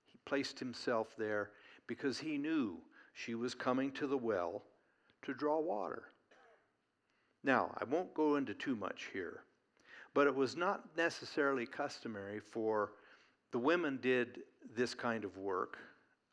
He 0.06 0.18
placed 0.26 0.60
himself 0.60 1.16
there 1.18 1.52
because 1.88 2.20
he 2.20 2.38
knew 2.38 2.78
she 3.14 3.36
was 3.36 3.54
coming 3.54 3.92
to 3.94 4.08
the 4.08 4.18
well 4.18 4.64
to 5.24 5.34
draw 5.34 5.60
water. 5.60 6.04
Now, 7.44 7.74
I 7.80 7.86
won't 7.86 8.14
go 8.14 8.36
into 8.36 8.54
too 8.54 8.76
much 8.76 9.08
here, 9.14 9.42
but 10.14 10.28
it 10.28 10.36
was 10.36 10.56
not 10.56 10.84
necessarily 10.98 11.66
customary 11.66 12.40
for 12.40 12.92
the 13.52 13.60
women 13.60 14.00
did 14.02 14.40
this 14.76 14.94
kind 14.94 15.24
of 15.24 15.38
work. 15.38 15.78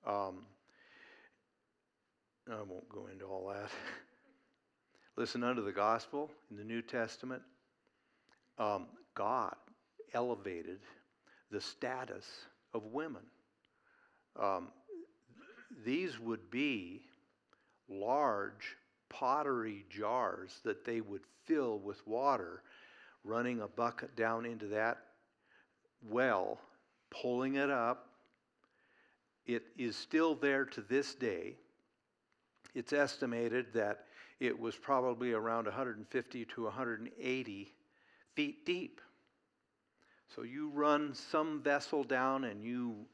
Um, 0.07 0.45
I 2.51 2.63
won't 2.63 2.89
go 2.89 3.09
into 3.13 3.25
all 3.25 3.49
that. 3.49 3.71
Listen, 5.17 5.45
unto 5.45 5.65
the 5.65 5.73
gospel 5.73 6.31
in 6.51 6.57
the 6.57 6.65
New 6.65 6.83
Testament, 6.83 7.43
um, 8.59 8.87
God 9.15 9.55
elevated 10.13 10.81
the 11.51 11.61
status 11.61 12.27
of 12.73 12.85
women. 12.87 13.23
Um, 14.41 14.69
these 15.85 16.19
would 16.19 16.51
be 16.51 17.03
large 17.89 18.77
pottery 19.09 19.85
jars 19.89 20.59
that 20.65 20.85
they 20.85 21.01
would 21.01 21.23
fill 21.45 21.79
with 21.79 22.05
water, 22.07 22.63
running 23.23 23.61
a 23.61 23.69
bucket 23.69 24.17
down 24.17 24.45
into 24.45 24.67
that 24.67 24.99
well, 26.03 26.59
pulling 27.11 27.55
it 27.55 27.71
up. 27.71 28.09
It 29.47 29.63
is 29.77 29.97
still 29.97 30.35
there 30.35 30.65
to 30.65 30.81
this 30.81 31.15
day. 31.15 31.57
It's 32.75 32.93
estimated 32.93 33.67
that 33.75 34.04
it 34.41 34.59
was 34.59 34.77
probably 34.77 35.33
around 35.33 35.65
150 35.67 36.45
to 36.45 36.65
180 36.65 37.73
feet 38.35 38.67
deep. 38.67 39.01
So 40.35 40.43
you 40.43 40.71
run 40.71 41.15
some 41.15 41.63
vessel 41.63 42.03
down 42.03 42.45
and 42.45 42.63
you 42.63 43.07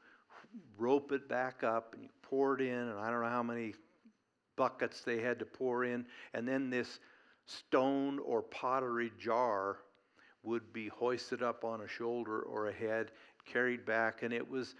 rope 0.77 1.11
it 1.11 1.29
back 1.29 1.63
up 1.63 1.93
and 1.93 2.03
you 2.03 2.09
pour 2.23 2.55
it 2.55 2.61
in, 2.61 2.73
and 2.73 2.99
I 2.99 3.11
don't 3.11 3.21
know 3.21 3.29
how 3.29 3.43
many 3.43 3.73
buckets 4.55 5.01
they 5.01 5.19
had 5.19 5.39
to 5.39 5.45
pour 5.45 5.85
in, 5.85 6.05
and 6.33 6.47
then 6.47 6.69
this 6.69 6.99
stone 7.45 8.19
or 8.19 8.41
pottery 8.41 9.11
jar 9.19 9.77
would 10.43 10.73
be 10.73 10.87
hoisted 10.87 11.43
up 11.43 11.63
on 11.63 11.81
a 11.81 11.87
shoulder 11.87 12.41
or 12.41 12.67
a 12.67 12.73
head, 12.73 13.11
carried 13.45 13.85
back, 13.85 14.23
and 14.23 14.33
it 14.33 14.47
was 14.47 14.75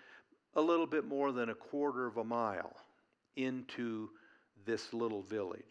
a 0.56 0.62
little 0.62 0.88
bit 0.88 1.06
more 1.06 1.32
than 1.32 1.50
a 1.50 1.56
quarter 1.56 2.08
of 2.08 2.18
a 2.18 2.24
mile 2.24 2.76
into 3.36 4.10
this 4.66 4.94
little 4.94 5.22
village. 5.22 5.62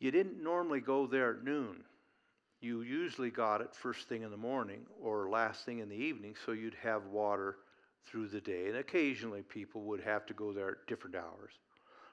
You 0.00 0.10
didn't 0.10 0.42
normally 0.42 0.80
go 0.80 1.06
there 1.06 1.34
at 1.34 1.44
noon. 1.44 1.84
You 2.60 2.82
usually 2.82 3.30
got 3.30 3.60
it 3.60 3.74
first 3.74 4.08
thing 4.08 4.22
in 4.22 4.30
the 4.30 4.36
morning 4.36 4.86
or 5.02 5.28
last 5.28 5.64
thing 5.64 5.80
in 5.80 5.88
the 5.88 5.96
evening, 5.96 6.34
so 6.44 6.52
you'd 6.52 6.76
have 6.82 7.06
water 7.06 7.56
through 8.06 8.28
the 8.28 8.40
day. 8.40 8.68
And 8.68 8.76
occasionally 8.76 9.42
people 9.42 9.82
would 9.82 10.00
have 10.00 10.26
to 10.26 10.34
go 10.34 10.52
there 10.52 10.70
at 10.70 10.86
different 10.86 11.16
hours. 11.16 11.52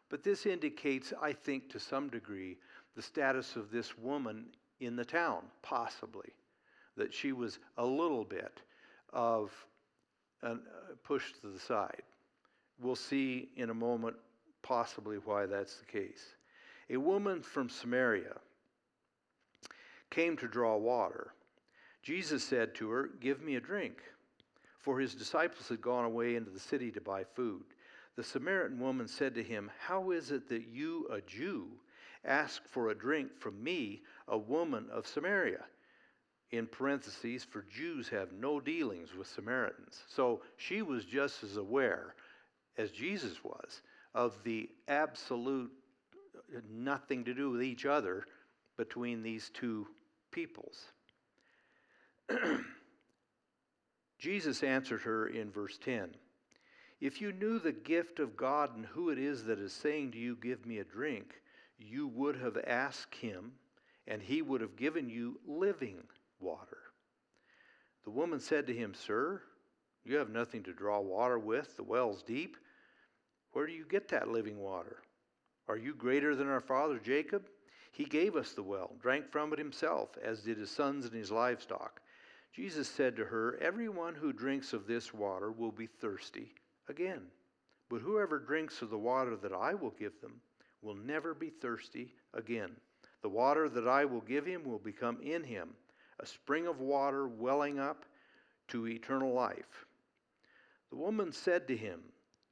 But 0.10 0.24
this 0.24 0.46
indicates, 0.46 1.14
I 1.22 1.32
think, 1.32 1.70
to 1.70 1.80
some 1.80 2.10
degree, 2.10 2.58
the 2.96 3.02
status 3.02 3.56
of 3.56 3.72
this 3.72 3.98
woman 3.98 4.48
in 4.82 4.96
the 4.96 5.06
town, 5.06 5.44
possibly. 5.62 6.30
That 6.98 7.14
she 7.14 7.32
was 7.32 7.60
a 7.78 7.86
little 7.86 8.26
bit 8.26 8.60
of 9.14 9.52
uh, 10.44 10.56
pushed 11.04 11.42
to 11.42 11.48
the 11.48 11.60
side. 11.60 12.02
We'll 12.82 12.96
see 12.96 13.50
in 13.56 13.70
a 13.70 13.74
moment 13.74 14.18
possibly 14.64 15.18
why 15.18 15.46
that's 15.46 15.78
the 15.78 15.86
case. 15.86 16.36
A 16.92 16.98
woman 16.98 17.42
from 17.42 17.70
Samaria 17.70 18.36
came 20.10 20.36
to 20.36 20.48
draw 20.50 20.76
water. 20.76 21.34
Jesus 22.04 22.44
said 22.44 22.76
to 22.76 22.90
her, 22.90 23.12
Give 23.22 23.42
me 23.42 23.56
a 23.56 23.62
drink. 23.62 24.02
For 24.78 25.00
his 25.00 25.16
disciples 25.16 25.70
had 25.70 25.80
gone 25.80 26.04
away 26.04 26.36
into 26.36 26.52
the 26.52 26.60
city 26.60 26.92
to 26.92 27.00
buy 27.00 27.24
food. 27.24 27.64
The 28.18 28.24
Samaritan 28.24 28.78
woman 28.78 29.08
said 29.08 29.34
to 29.36 29.44
him, 29.44 29.72
How 29.80 30.12
is 30.12 30.32
it 30.32 30.50
that 30.50 30.68
you, 30.68 31.08
a 31.10 31.22
Jew, 31.22 31.70
ask 32.26 32.68
for 32.68 32.90
a 32.90 32.98
drink 32.98 33.38
from 33.40 33.64
me, 33.64 34.02
a 34.28 34.38
woman 34.38 34.88
of 34.92 35.08
Samaria? 35.08 35.64
In 36.52 36.68
parentheses, 36.68 37.46
for 37.46 37.62
Jews 37.74 38.10
have 38.10 38.34
no 38.34 38.60
dealings 38.60 39.16
with 39.16 39.28
Samaritans. 39.28 40.04
So 40.10 40.42
she 40.58 40.82
was 40.82 41.06
just 41.06 41.42
as 41.42 41.56
aware 41.56 42.16
as 42.78 42.92
Jesus 42.92 43.46
was 43.46 43.82
of 44.14 44.44
the 44.44 44.70
absolute 44.90 45.72
nothing 46.70 47.24
to 47.26 47.34
do 47.34 47.50
with 47.52 47.64
each 47.64 47.86
other 47.86 48.26
between 48.78 49.22
these 49.22 49.52
two 49.54 49.88
peoples. 50.32 50.92
Jesus 54.20 54.64
answered 54.64 55.02
her 55.02 55.28
in 55.28 55.52
verse 55.52 55.78
10 55.84 56.16
If 57.00 57.22
you 57.22 57.32
knew 57.32 57.60
the 57.60 57.72
gift 57.72 58.20
of 58.20 58.38
God 58.38 58.76
and 58.76 58.86
who 58.86 59.10
it 59.10 59.18
is 59.18 59.44
that 59.46 59.60
is 59.60 59.74
saying 59.74 60.12
to 60.12 60.18
you, 60.18 60.36
Give 60.36 60.66
me 60.66 60.80
a 60.80 60.84
drink, 60.84 61.42
you 61.78 62.08
would 62.08 62.38
have 62.38 62.58
asked 62.68 63.16
him, 63.16 63.54
and 64.08 64.22
he 64.22 64.42
would 64.42 64.62
have 64.62 64.76
given 64.76 65.10
you 65.10 65.40
living 65.46 66.04
water. 66.40 66.78
The 68.04 68.12
woman 68.12 68.40
said 68.40 68.68
to 68.68 68.74
him, 68.74 68.94
Sir, 68.94 69.42
you 70.04 70.18
have 70.18 70.30
nothing 70.30 70.64
to 70.64 70.74
draw 70.74 71.00
water 71.00 71.38
with, 71.38 71.76
the 71.78 71.84
well's 71.84 72.24
deep. 72.24 72.58
Where 73.54 73.68
do 73.68 73.74
you 73.74 73.86
get 73.88 74.08
that 74.10 74.30
living 74.30 74.58
water? 74.58 74.98
Are 75.68 75.78
you 75.78 75.94
greater 75.94 76.36
than 76.36 76.48
our 76.48 76.60
father 76.60 77.00
Jacob? 77.00 77.48
He 77.92 78.06
gave 78.06 78.36
us 78.36 78.54
the 78.54 78.64
well, 78.64 78.96
drank 79.02 79.30
from 79.32 79.54
it 79.54 79.60
himself, 79.60 80.18
as 80.24 80.42
did 80.42 80.58
his 80.58 80.72
sons 80.72 81.06
and 81.06 81.14
his 81.14 81.32
livestock. 81.32 82.02
Jesus 82.54 82.88
said 82.88 83.16
to 83.16 83.26
her, 83.26 83.58
Everyone 83.62 84.16
who 84.16 84.34
drinks 84.34 84.74
of 84.74 84.88
this 84.88 85.14
water 85.14 85.52
will 85.52 85.72
be 85.72 85.88
thirsty 85.88 86.54
again. 86.90 87.24
But 87.90 88.02
whoever 88.02 88.40
drinks 88.40 88.82
of 88.82 88.90
the 88.90 88.98
water 88.98 89.36
that 89.38 89.54
I 89.54 89.74
will 89.74 89.92
give 89.92 90.20
them 90.22 90.42
will 90.82 90.96
never 90.96 91.34
be 91.34 91.50
thirsty 91.50 92.14
again. 92.34 92.76
The 93.22 93.30
water 93.30 93.70
that 93.70 93.88
I 93.88 94.06
will 94.06 94.22
give 94.22 94.46
him 94.46 94.64
will 94.64 94.80
become 94.80 95.20
in 95.22 95.44
him 95.44 95.76
a 96.20 96.26
spring 96.26 96.68
of 96.68 96.80
water 96.80 97.28
welling 97.28 97.80
up 97.80 98.06
to 98.70 98.88
eternal 98.88 99.34
life. 99.34 99.86
The 100.90 100.96
woman 100.96 101.32
said 101.32 101.68
to 101.68 101.76
him, 101.76 102.02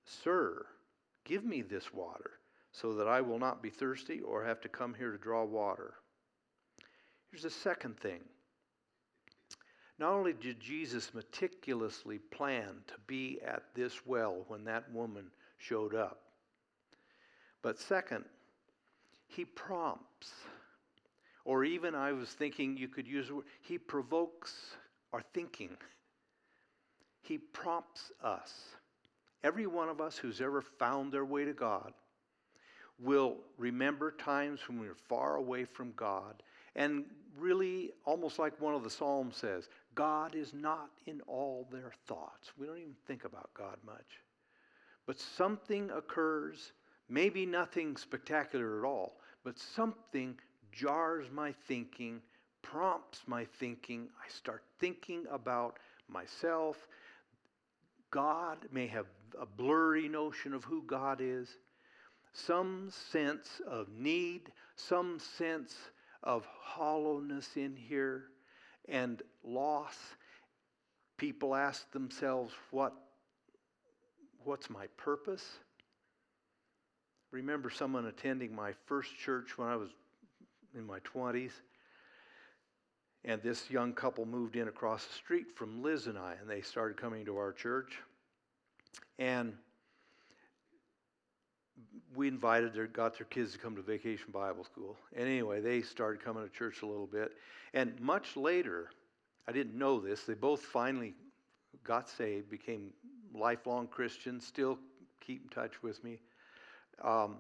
Sir, 0.06 0.66
give 1.24 1.46
me 1.46 1.62
this 1.62 1.94
water, 1.94 2.39
so 2.72 2.94
that 2.94 3.08
I 3.08 3.22
will 3.22 3.40
not 3.40 3.62
be 3.62 3.70
thirsty 3.70 4.22
or 4.22 4.44
have 4.44 4.62
to 4.62 4.70
come 4.70 4.94
here 4.94 5.12
to 5.12 5.18
draw 5.18 5.44
water. 5.44 5.94
Here's 7.32 7.44
the 7.44 7.50
second 7.50 8.00
thing. 8.00 8.22
Not 9.98 10.14
only 10.14 10.34
did 10.34 10.60
Jesus 10.60 11.14
meticulously 11.14 12.20
plan 12.20 12.84
to 12.88 12.94
be 13.06 13.40
at 13.46 13.64
this 13.76 14.06
well 14.06 14.46
when 14.48 14.64
that 14.64 14.92
woman 14.92 15.26
showed 15.58 15.94
up, 15.94 16.22
but 17.62 17.78
second, 17.78 18.24
he 19.28 19.44
prompts. 19.46 20.32
Or 21.44 21.64
even 21.64 21.96
I 21.96 22.14
was 22.14 22.30
thinking 22.30 22.78
you 22.78 22.88
could 22.88 23.08
use 23.08 23.30
he 23.62 23.78
provokes 23.78 24.54
our 25.12 25.24
thinking. 25.34 25.76
He 27.22 27.38
prompts 27.38 28.12
us. 28.24 28.54
Every 29.44 29.68
one 29.68 29.90
of 29.90 30.00
us 30.00 30.18
who's 30.18 30.42
ever 30.42 30.62
found 30.62 31.12
their 31.12 31.26
way 31.26 31.46
to 31.46 31.54
God 31.54 31.94
will 33.02 33.38
remember 33.58 34.12
times 34.12 34.60
when 34.68 34.80
we 34.80 34.88
were 34.88 34.96
far 35.08 35.36
away 35.36 35.66
from 35.66 35.94
God. 35.96 36.44
And 36.76 37.06
really, 37.38 37.92
almost 38.06 38.40
like 38.40 38.60
one 38.60 38.76
of 38.76 38.84
the 38.84 38.90
Psalms 38.90 39.38
says, 39.38 39.70
God 39.96 40.36
is 40.36 40.54
not 40.54 40.90
in 41.08 41.22
all 41.22 41.68
their 41.72 41.92
thoughts. 42.08 42.52
We 42.58 42.68
don't 42.68 42.78
even 42.78 42.96
think 43.08 43.26
about 43.26 43.50
God 43.54 43.78
much. 43.86 44.22
But 45.06 45.20
something 45.20 45.90
occurs, 45.92 46.74
maybe 47.10 47.46
nothing 47.46 47.98
spectacular 47.98 48.80
at 48.80 48.86
all, 48.86 49.20
but 49.44 49.58
something 49.58 50.38
jars 50.72 51.28
my 51.34 51.54
thinking, 51.68 52.22
prompts 52.62 53.22
my 53.26 53.46
thinking. 53.60 54.10
I 54.24 54.30
start 54.30 54.64
thinking 54.80 55.26
about 55.32 55.78
myself. 56.08 56.88
God 58.12 58.58
may 58.72 58.88
have 58.88 59.06
a 59.40 59.46
blurry 59.46 60.08
notion 60.08 60.54
of 60.54 60.64
who 60.64 60.84
God 60.84 61.20
is, 61.22 61.58
some 62.34 62.90
sense 63.12 63.62
of 63.68 63.88
need, 63.90 64.52
some 64.76 65.20
sense 65.20 65.76
of 66.24 66.46
hollowness 66.62 67.50
in 67.56 67.76
here 67.76 68.26
and 68.88 69.22
loss. 69.44 69.98
People 71.18 71.56
ask 71.56 71.92
themselves, 71.92 72.54
what, 72.72 72.94
what's 74.44 74.70
my 74.70 74.88
purpose? 74.98 75.46
Remember 77.32 77.70
someone 77.70 78.06
attending 78.06 78.56
my 78.56 78.74
first 78.86 79.18
church 79.18 79.58
when 79.58 79.68
I 79.68 79.76
was 79.76 79.90
in 80.76 80.86
my 80.86 81.00
20s. 81.00 81.52
And 83.26 83.42
this 83.44 83.70
young 83.70 83.94
couple 83.94 84.26
moved 84.26 84.56
in 84.56 84.68
across 84.70 85.06
the 85.06 85.14
street 85.14 85.48
from 85.56 85.84
Liz 85.84 86.08
and 86.08 86.18
I, 86.18 86.36
and 86.40 86.50
they 86.50 86.62
started 86.62 86.98
coming 86.98 87.26
to 87.26 87.38
our 87.38 87.52
church. 87.52 87.98
And 89.18 89.54
we 92.16 92.28
invited 92.28 92.74
their, 92.74 92.88
got 92.88 93.18
their 93.18 93.26
kids 93.26 93.54
to 93.54 93.60
come 93.60 93.76
to 93.76 93.82
vacation 93.82 94.28
Bible 94.32 94.64
school. 94.64 94.98
And 95.16 95.28
anyway, 95.28 95.62
they 95.62 95.82
started 95.82 96.24
coming 96.24 96.44
to 96.44 96.50
church 96.50 96.82
a 96.82 96.86
little 96.86 97.08
bit. 97.08 97.32
And 97.74 98.00
much 98.00 98.36
later, 98.36 98.90
I 99.48 99.52
didn't 99.52 99.78
know 99.78 100.00
this, 100.00 100.24
they 100.24 100.34
both 100.34 100.62
finally 100.62 101.14
got 101.84 102.10
saved, 102.10 102.50
became 102.50 102.92
lifelong 103.34 103.88
Christians, 103.88 104.46
still 104.46 104.78
keep 105.22 105.44
in 105.44 105.50
touch 105.50 105.82
with 105.84 106.04
me. 106.04 106.20
Um, 107.04 107.38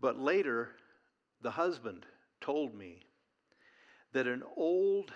but 0.00 0.18
later, 0.18 0.70
the 1.42 1.50
husband 1.50 2.06
told 2.40 2.74
me 2.74 3.00
that 4.12 4.26
an 4.26 4.42
old, 4.56 5.12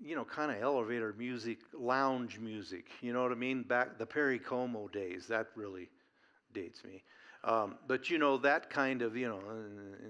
you 0.00 0.14
know, 0.14 0.24
kind 0.24 0.50
of 0.50 0.62
elevator 0.62 1.14
music, 1.18 1.58
lounge 1.72 2.38
music, 2.38 2.86
you 3.00 3.12
know 3.12 3.22
what 3.22 3.32
I 3.32 3.36
mean? 3.36 3.62
Back 3.62 3.98
the 3.98 4.06
Perry 4.06 4.38
Como 4.38 4.88
days, 4.88 5.26
that 5.28 5.48
really 5.56 5.88
dates 6.56 6.82
me. 6.82 7.02
Um, 7.44 7.76
but 7.86 8.10
you 8.10 8.18
know, 8.18 8.38
that 8.38 8.70
kind 8.70 9.02
of, 9.02 9.16
you 9.16 9.28
know, 9.28 9.40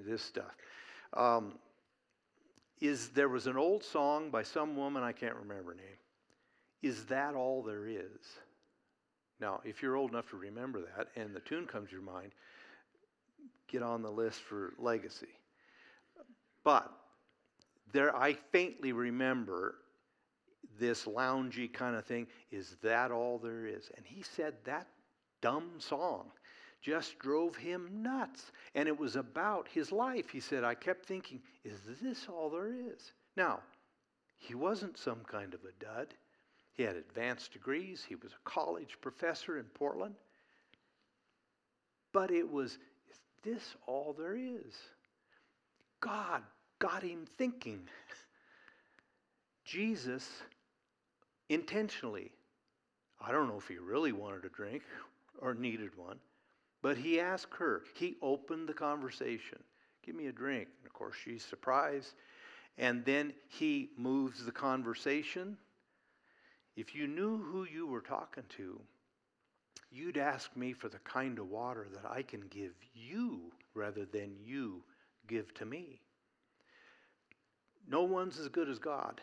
this 0.07 0.23
stuff. 0.23 0.57
Um, 1.13 1.59
is 2.81 3.09
there 3.11 3.29
was 3.29 3.47
an 3.47 3.57
old 3.57 3.83
song 3.83 4.31
by 4.31 4.43
some 4.43 4.77
woman, 4.77 5.03
I 5.03 5.13
can't 5.13 5.35
remember 5.35 5.73
her 5.73 5.77
name. 5.77 5.99
Is 6.83 7.05
that 7.07 7.35
all 7.35 7.63
there 7.63 7.87
is? 7.87 8.21
Now, 9.41 9.61
if 9.65 9.83
you're 9.83 9.97
old 9.97 10.11
enough 10.11 10.31
to 10.31 10.37
remember 10.37 10.81
that 10.81 11.09
and 11.21 11.35
the 11.35 11.41
tune 11.41 11.67
comes 11.67 11.91
to 11.91 11.97
your 11.97 12.05
mind, 12.05 12.33
get 13.69 13.83
on 13.83 14.03
the 14.03 14.11
list 14.11 14.41
for 14.41 14.73
legacy. 14.79 15.35
But 16.65 16.91
there, 17.93 18.17
I 18.17 18.35
faintly 18.53 18.93
remember 18.93 19.77
this 20.79 21.05
loungy 21.05 21.73
kind 21.73 21.97
of 21.97 22.05
thing. 22.05 22.27
Is 22.51 22.77
that 22.83 23.11
all 23.11 23.39
there 23.39 23.67
is? 23.67 23.91
And 23.97 24.05
he 24.07 24.23
said 24.23 24.55
that 24.65 24.87
dumb 25.41 25.71
song 25.79 26.31
just 26.87 27.19
drove 27.19 27.57
him 27.57 27.89
nuts. 28.03 28.53
And 28.77 28.89
it 28.89 28.97
was 28.97 29.17
about 29.17 29.67
his 29.67 29.91
life. 29.91 30.31
He 30.31 30.39
said, 30.39 30.63
I 30.63 30.75
kept 30.75 31.05
thinking, 31.05 31.41
is 31.65 31.81
this 32.01 32.29
all 32.29 32.49
there 32.49 32.73
is? 32.73 33.13
Now, 33.37 33.61
he 34.39 34.55
wasn't 34.55 34.97
some 34.97 35.21
kind 35.27 35.53
of 35.53 35.61
a 35.65 35.85
dud. 35.85 36.15
He 36.75 36.85
had 36.85 36.95
advanced 36.95 37.53
degrees. 37.53 38.05
He 38.09 38.15
was 38.15 38.33
a 38.33 38.49
college 38.49 38.99
professor 39.01 39.59
in 39.59 39.65
Portland. 39.65 40.15
But 42.13 42.31
it 42.31 42.49
was 42.49 42.79
is 43.11 43.19
this 43.43 43.75
all 43.87 44.15
there 44.17 44.37
is? 44.37 44.75
God 46.01 46.43
got 46.79 47.03
him 47.03 47.27
thinking. 47.37 47.81
Jesus 49.65 50.29
intentionally, 51.49 52.31
I 53.21 53.33
don't 53.33 53.49
know 53.49 53.59
if 53.59 53.67
he 53.67 53.79
really 53.79 54.13
wanted 54.13 54.45
a 54.45 54.51
drink 54.51 54.83
or 55.41 55.55
needed 55.55 55.97
one, 55.97 56.19
but 56.83 56.97
he 56.97 57.21
asked 57.21 57.55
her, 57.59 57.83
he 57.95 58.17
opened 58.23 58.69
the 58.69 58.75
conversation. 58.75 59.59
Give 60.05 60.15
me 60.15 60.27
a 60.27 60.33
drink. 60.33 60.69
And 60.79 60.87
of 60.87 60.93
course, 60.93 61.17
she's 61.23 61.45
surprised. 61.45 62.15
And 62.79 63.05
then 63.05 63.33
he 63.49 63.91
moves 63.97 64.45
the 64.45 64.53
conversation. 64.53 65.57
If 66.77 66.95
you 66.95 67.07
knew 67.07 67.39
who 67.39 67.65
you 67.65 67.87
were 67.87 68.03
talking 68.03 68.45
to, 68.57 68.81
you'd 69.91 70.19
ask 70.19 70.55
me 70.57 70.73
for 70.73 70.89
the 70.89 70.99
kind 70.99 71.39
of 71.39 71.49
water 71.49 71.89
that 71.93 72.09
I 72.09 72.23
can 72.23 72.43
give 72.51 72.75
you 72.95 73.53
rather 73.75 74.05
than 74.05 74.37
you 74.45 74.83
give 75.27 75.53
to 75.55 75.65
me. 75.65 76.01
No 77.89 78.03
one's 78.03 78.39
as 78.39 78.49
good 78.49 78.69
as 78.69 78.79
God 78.79 79.21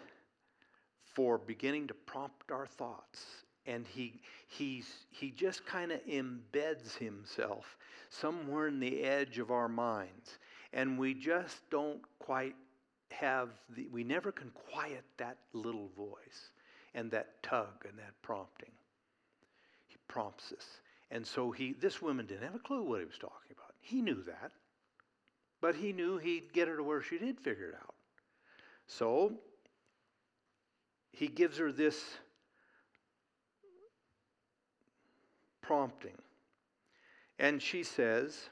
for 1.14 1.38
beginning 1.38 1.88
to 1.88 1.94
prompt 1.94 2.52
our 2.52 2.66
thoughts. 2.66 3.26
And 3.66 3.88
he, 3.88 4.20
he's, 4.48 4.88
he 5.10 5.32
just 5.32 5.66
kind 5.66 5.92
of 5.92 6.06
embeds 6.06 6.98
himself 6.98 7.78
somewhere 8.10 8.68
in 8.68 8.80
the 8.80 9.04
edge 9.04 9.40
of 9.40 9.52
our 9.52 9.70
minds. 9.70 10.38
And 10.74 10.98
we 11.00 11.14
just 11.14 11.62
don't 11.70 12.02
quite 12.20 12.56
have 13.12 13.50
the, 13.76 13.88
we 13.92 14.04
never 14.04 14.32
can 14.32 14.52
quiet 14.72 15.04
that 15.18 15.38
little 15.54 15.90
voice 15.96 16.52
and 16.94 17.10
that 17.12 17.42
tug 17.44 17.86
and 17.88 17.98
that 17.98 18.14
prompting 18.22 18.72
He 19.88 19.98
prompts 20.08 20.52
us. 20.52 20.66
And 21.12 21.26
so 21.26 21.52
he, 21.52 21.74
this 21.74 22.02
woman 22.02 22.26
didn't 22.26 22.44
have 22.44 22.56
a 22.56 22.60
clue 22.60 22.84
what 22.84 23.00
he 23.00 23.06
was 23.06 23.18
talking 23.18 23.52
about. 23.52 23.74
He 23.80 24.02
knew 24.02 24.24
that. 24.24 24.52
But 25.62 25.76
he 25.76 25.94
knew 25.94 26.18
he'd 26.18 26.52
get 26.54 26.68
her 26.68 26.76
to 26.76 26.84
where 26.84 27.02
she 27.02 27.18
did 27.18 27.40
figure 27.40 27.70
it 27.70 27.76
out. 27.76 27.96
So 28.88 29.34
he 31.12 31.28
gives 31.28 31.58
her 31.58 31.72
this 31.72 32.04
prompting. 35.64 36.18
And 37.40 37.60
she 37.60 37.84
says, 37.84 38.50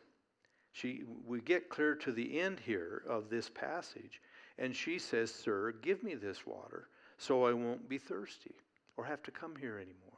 she, 0.71 1.03
we 1.27 1.41
get 1.41 1.69
clear 1.69 1.93
to 1.95 2.11
the 2.11 2.39
end 2.39 2.59
here 2.59 3.03
of 3.07 3.29
this 3.29 3.49
passage, 3.49 4.19
and 4.57 4.75
she 4.75 4.97
says, 4.97 5.31
Sir, 5.31 5.75
give 5.83 6.01
me 6.01 6.15
this 6.15 6.47
water 6.47 6.87
so 7.19 7.45
I 7.45 7.53
won't 7.53 7.87
be 7.87 7.99
thirsty 7.99 8.55
or 8.97 9.05
have 9.05 9.21
to 9.23 9.31
come 9.31 9.55
here 9.55 9.75
anymore 9.75 10.11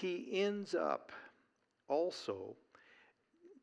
he 0.00 0.28
ends 0.32 0.74
up 0.74 1.12
also 1.88 2.54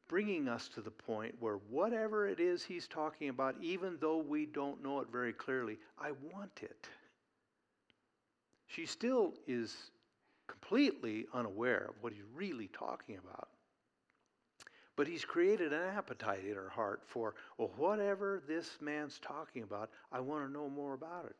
bringing 0.07 0.47
us 0.47 0.67
to 0.69 0.81
the 0.81 0.91
point 0.91 1.33
where 1.39 1.57
whatever 1.69 2.27
it 2.27 2.39
is 2.39 2.63
he's 2.63 2.87
talking 2.87 3.29
about, 3.29 3.55
even 3.61 3.97
though 3.99 4.17
we 4.17 4.45
don't 4.45 4.83
know 4.83 4.99
it 4.99 5.07
very 5.11 5.33
clearly, 5.33 5.77
I 5.99 6.11
want 6.33 6.59
it. 6.61 6.87
She 8.67 8.85
still 8.85 9.33
is 9.47 9.91
completely 10.59 11.25
unaware 11.33 11.87
of 11.89 11.95
what 12.01 12.13
he's 12.13 12.23
really 12.35 12.69
talking 12.77 13.17
about. 13.17 13.49
But 14.95 15.07
he's 15.07 15.25
created 15.25 15.73
an 15.73 15.81
appetite 15.97 16.45
in 16.45 16.55
her 16.55 16.69
heart 16.69 17.01
for, 17.07 17.33
well, 17.57 17.71
whatever 17.77 18.43
this 18.47 18.77
man's 18.79 19.19
talking 19.19 19.63
about, 19.63 19.89
I 20.11 20.19
want 20.19 20.45
to 20.45 20.51
know 20.51 20.69
more 20.69 20.93
about 20.93 21.25
it. 21.25 21.35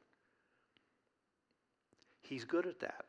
He's 2.24 2.46
good 2.46 2.66
at 2.66 2.80
that. 2.80 3.06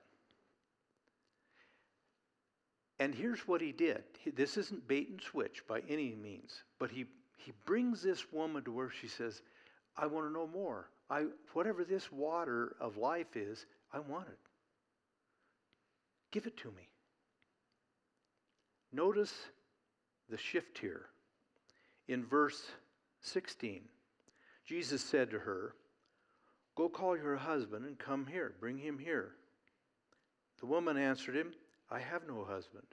And 2.99 3.15
here's 3.15 3.49
what 3.49 3.61
he 3.61 3.73
did. 3.73 4.03
This 4.37 4.57
isn't 4.57 4.87
bait 4.87 5.09
and 5.09 5.21
switch 5.21 5.67
by 5.67 5.83
any 5.89 6.15
means, 6.15 6.63
but 6.79 6.91
he, 6.91 7.07
he 7.39 7.53
brings 7.65 8.03
this 8.03 8.31
woman 8.33 8.63
to 8.65 8.73
where 8.73 8.91
she 8.91 9.09
says, 9.09 9.41
I 9.97 10.07
want 10.07 10.27
to 10.27 10.33
know 10.33 10.47
more. 10.47 10.91
I, 11.09 11.25
whatever 11.55 11.85
this 11.85 12.13
water 12.13 12.77
of 12.81 12.97
life 12.97 13.37
is, 13.37 13.67
I 13.93 14.01
want 14.01 14.29
it. 14.29 14.39
Give 16.35 16.47
it 16.49 16.57
to 16.57 16.69
me. 16.73 16.89
Notice 18.93 19.33
the 20.29 20.37
shift 20.37 20.79
here. 20.79 21.07
In 22.09 22.25
verse 22.25 22.61
16, 23.21 23.83
Jesus 24.67 25.01
said 25.01 25.31
to 25.31 25.39
her, 25.39 25.77
Go 26.75 26.89
call 26.89 27.17
your 27.17 27.37
husband 27.37 27.85
and 27.85 27.97
come 27.97 28.27
here. 28.27 28.53
Bring 28.59 28.79
him 28.79 28.99
here. 28.99 29.31
The 30.59 30.67
woman 30.67 30.97
answered 30.97 31.37
him, 31.37 31.53
I 31.89 32.01
have 32.01 32.27
no 32.27 32.43
husband. 32.43 32.89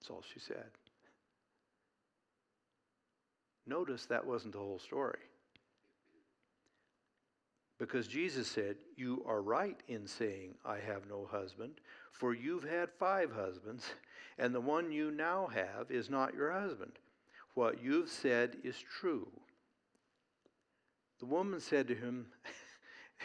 That's 0.00 0.10
all 0.10 0.24
she 0.34 0.40
said. 0.40 0.66
Notice 3.68 4.06
that 4.06 4.26
wasn't 4.26 4.54
the 4.54 4.58
whole 4.58 4.80
story. 4.80 5.27
Because 7.78 8.08
Jesus 8.08 8.48
said, 8.48 8.76
You 8.96 9.22
are 9.26 9.40
right 9.40 9.80
in 9.88 10.06
saying, 10.06 10.54
I 10.64 10.78
have 10.78 11.08
no 11.08 11.28
husband, 11.30 11.74
for 12.12 12.34
you've 12.34 12.64
had 12.64 12.90
five 12.98 13.32
husbands, 13.32 13.84
and 14.38 14.54
the 14.54 14.60
one 14.60 14.90
you 14.90 15.10
now 15.10 15.46
have 15.46 15.90
is 15.90 16.10
not 16.10 16.34
your 16.34 16.52
husband. 16.52 16.92
What 17.54 17.82
you've 17.82 18.08
said 18.08 18.56
is 18.64 18.76
true. 19.00 19.28
The 21.20 21.26
woman 21.26 21.60
said 21.60 21.88
to 21.88 21.94
him, 21.94 22.26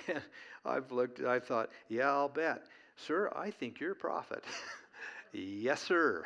I've 0.65 0.91
looked, 0.91 1.21
I 1.21 1.39
thought, 1.39 1.69
yeah, 1.89 2.09
I'll 2.09 2.29
bet. 2.29 2.63
Sir, 2.95 3.31
I 3.35 3.51
think 3.51 3.79
you're 3.79 3.91
a 3.91 3.95
prophet. 3.95 4.43
yes, 5.33 5.81
sir. 5.81 6.23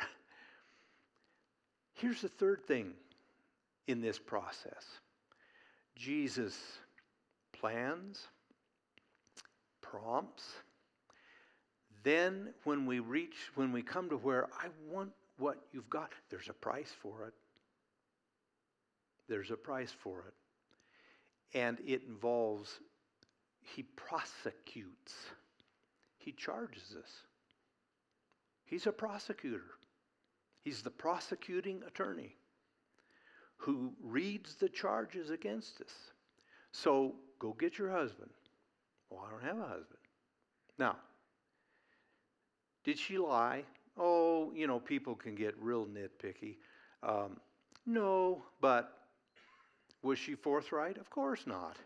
Here's 1.94 2.20
the 2.20 2.28
third 2.28 2.64
thing 2.66 2.92
in 3.86 4.00
this 4.00 4.18
process 4.18 4.84
Jesus 5.96 6.56
plans, 7.60 8.26
prompts. 9.80 10.44
Then, 12.04 12.54
when 12.64 12.86
we 12.86 13.00
reach, 13.00 13.36
when 13.54 13.72
we 13.72 13.82
come 13.82 14.08
to 14.10 14.16
where 14.16 14.48
I 14.58 14.68
want 14.90 15.10
what 15.38 15.58
you've 15.72 15.90
got, 15.90 16.12
there's 16.30 16.48
a 16.48 16.54
price 16.54 16.92
for 17.02 17.24
it. 17.26 17.34
There's 19.28 19.50
a 19.50 19.56
price 19.56 19.92
for 20.02 20.24
it. 20.26 21.58
And 21.58 21.78
it 21.86 22.02
involves, 22.08 22.80
he 23.62 23.82
prosecutes, 23.82 25.14
he 26.18 26.32
charges 26.32 26.94
us. 26.98 27.10
He's 28.64 28.86
a 28.86 28.92
prosecutor, 28.92 29.64
he's 30.60 30.82
the 30.82 30.90
prosecuting 30.90 31.82
attorney 31.86 32.36
who 33.56 33.92
reads 34.02 34.54
the 34.54 34.68
charges 34.68 35.30
against 35.30 35.80
us. 35.80 35.92
So 36.70 37.14
go 37.38 37.54
get 37.58 37.78
your 37.78 37.90
husband. 37.90 38.30
Well, 39.10 39.24
I 39.26 39.30
don't 39.30 39.42
have 39.42 39.58
a 39.58 39.68
husband. 39.68 39.98
Now, 40.78 40.96
did 42.84 42.98
she 42.98 43.18
lie? 43.18 43.64
Oh, 43.96 44.52
you 44.54 44.66
know, 44.66 44.78
people 44.78 45.14
can 45.14 45.34
get 45.34 45.54
real 45.60 45.86
nitpicky. 45.86 46.56
Um, 47.02 47.38
no, 47.86 48.42
but 48.60 48.92
was 50.02 50.18
she 50.18 50.34
forthright? 50.34 50.98
Of 50.98 51.10
course 51.10 51.46
not. 51.46 51.76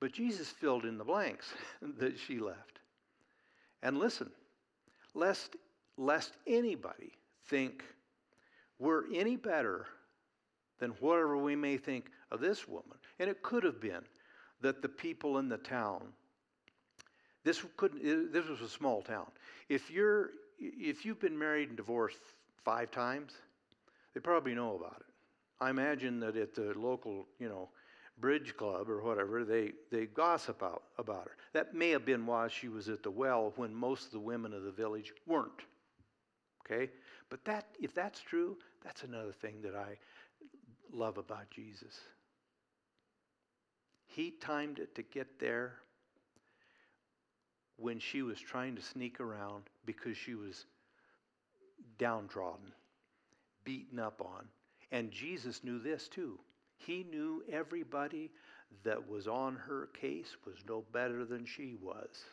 But 0.00 0.12
Jesus 0.12 0.48
filled 0.48 0.84
in 0.84 0.98
the 0.98 1.04
blanks 1.04 1.46
that 1.98 2.18
she 2.18 2.38
left. 2.38 2.80
And 3.82 3.98
listen, 3.98 4.30
lest, 5.14 5.56
lest 5.96 6.32
anybody 6.46 7.12
think 7.48 7.84
we're 8.78 9.04
any 9.14 9.36
better 9.36 9.86
than 10.78 10.90
whatever 11.00 11.36
we 11.36 11.56
may 11.56 11.76
think 11.76 12.10
of 12.30 12.40
this 12.40 12.68
woman. 12.68 12.98
And 13.18 13.30
it 13.30 13.42
could 13.42 13.64
have 13.64 13.80
been 13.80 14.02
that 14.60 14.82
the 14.82 14.88
people 14.88 15.38
in 15.38 15.48
the 15.48 15.58
town, 15.58 16.02
this 17.44 17.64
couldn't. 17.76 18.32
This 18.32 18.46
was 18.46 18.60
a 18.60 18.68
small 18.68 19.02
town. 19.02 19.26
If 19.68 19.90
you're, 19.90 20.30
if 20.58 21.04
you've 21.04 21.20
been 21.20 21.38
married 21.38 21.68
and 21.68 21.76
divorced 21.76 22.18
five 22.64 22.90
times, 22.90 23.32
they 24.14 24.20
probably 24.20 24.54
know 24.54 24.76
about 24.76 24.96
it. 25.00 25.06
I 25.60 25.70
imagine 25.70 26.20
that 26.20 26.36
at 26.36 26.54
the 26.54 26.74
local, 26.76 27.26
you 27.38 27.48
know, 27.48 27.68
bridge 28.18 28.56
club 28.56 28.88
or 28.88 29.02
whatever, 29.02 29.44
they, 29.44 29.72
they 29.90 30.06
gossip 30.06 30.56
about, 30.56 30.82
about 30.98 31.24
her. 31.24 31.36
That 31.52 31.74
may 31.74 31.90
have 31.90 32.04
been 32.04 32.26
why 32.26 32.48
she 32.48 32.68
was 32.68 32.88
at 32.88 33.02
the 33.02 33.10
well 33.10 33.52
when 33.56 33.74
most 33.74 34.06
of 34.06 34.12
the 34.12 34.20
women 34.20 34.52
of 34.52 34.62
the 34.62 34.70
village 34.70 35.12
weren't. 35.26 35.62
Okay? 36.64 36.90
But 37.30 37.44
that 37.44 37.66
if 37.80 37.94
that's 37.94 38.20
true, 38.20 38.56
that's 38.84 39.02
another 39.02 39.32
thing 39.32 39.60
that 39.62 39.74
I 39.74 39.96
love 40.92 41.18
about 41.18 41.50
Jesus. 41.50 42.00
He 44.16 44.30
timed 44.30 44.78
it 44.78 44.94
to 44.94 45.02
get 45.02 45.38
there 45.38 45.74
when 47.76 47.98
she 47.98 48.22
was 48.22 48.40
trying 48.40 48.74
to 48.76 48.80
sneak 48.80 49.20
around 49.20 49.64
because 49.84 50.16
she 50.16 50.34
was 50.34 50.64
downtrodden, 51.98 52.72
beaten 53.64 53.98
up 53.98 54.22
on. 54.22 54.46
And 54.90 55.10
Jesus 55.10 55.62
knew 55.62 55.78
this 55.78 56.08
too. 56.08 56.38
He 56.78 57.04
knew 57.10 57.44
everybody 57.52 58.30
that 58.84 59.06
was 59.06 59.28
on 59.28 59.54
her 59.54 59.90
case 59.92 60.34
was 60.46 60.56
no 60.66 60.82
better 60.94 61.26
than 61.26 61.44
she 61.44 61.74
was. 61.82 62.24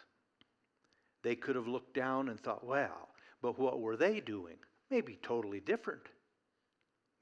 They 1.22 1.36
could 1.36 1.58
have 1.58 1.68
looked 1.68 1.94
down 1.94 2.30
and 2.30 2.40
thought, 2.40 2.66
well, 2.66 3.10
but 3.42 3.60
what 3.60 3.82
were 3.82 3.98
they 3.98 4.22
doing? 4.22 4.56
Maybe 4.90 5.20
totally 5.22 5.60
different. 5.60 6.04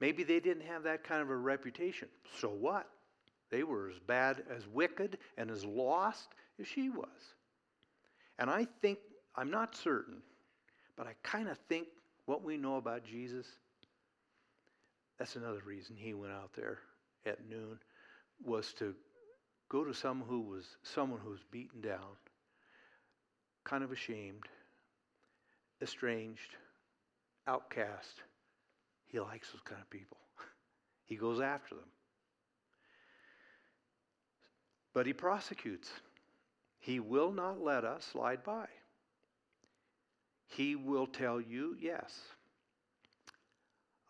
Maybe 0.00 0.22
they 0.22 0.38
didn't 0.38 0.66
have 0.66 0.84
that 0.84 1.02
kind 1.02 1.20
of 1.20 1.30
a 1.30 1.36
reputation. 1.36 2.06
So 2.38 2.48
what? 2.48 2.88
They 3.52 3.64
were 3.64 3.90
as 3.90 3.98
bad, 3.98 4.42
as 4.50 4.66
wicked, 4.66 5.18
and 5.36 5.50
as 5.50 5.62
lost 5.62 6.30
as 6.58 6.66
she 6.66 6.88
was. 6.88 7.34
And 8.38 8.48
I 8.48 8.66
think, 8.80 8.98
I'm 9.36 9.50
not 9.50 9.76
certain, 9.76 10.22
but 10.96 11.06
I 11.06 11.12
kind 11.22 11.48
of 11.48 11.58
think 11.68 11.88
what 12.24 12.42
we 12.42 12.56
know 12.56 12.76
about 12.76 13.04
Jesus, 13.04 13.46
that's 15.18 15.36
another 15.36 15.60
reason 15.66 15.96
he 15.96 16.14
went 16.14 16.32
out 16.32 16.54
there 16.56 16.78
at 17.26 17.46
noon, 17.46 17.78
was 18.42 18.72
to 18.78 18.94
go 19.68 19.84
to 19.84 19.92
someone 19.92 20.28
who 20.28 20.40
was 20.40 20.64
someone 20.82 21.20
who 21.22 21.30
was 21.30 21.44
beaten 21.50 21.82
down, 21.82 22.16
kind 23.64 23.84
of 23.84 23.92
ashamed, 23.92 24.46
estranged, 25.82 26.56
outcast, 27.46 28.22
he 29.04 29.20
likes 29.20 29.50
those 29.52 29.60
kind 29.62 29.80
of 29.82 29.90
people. 29.90 30.16
he 31.04 31.16
goes 31.16 31.38
after 31.38 31.74
them. 31.74 31.84
But 34.94 35.06
he 35.06 35.12
prosecutes. 35.12 35.90
He 36.78 37.00
will 37.00 37.32
not 37.32 37.62
let 37.62 37.84
us 37.84 38.04
slide 38.12 38.44
by. 38.44 38.66
He 40.46 40.76
will 40.76 41.06
tell 41.06 41.40
you, 41.40 41.76
yes, 41.80 42.12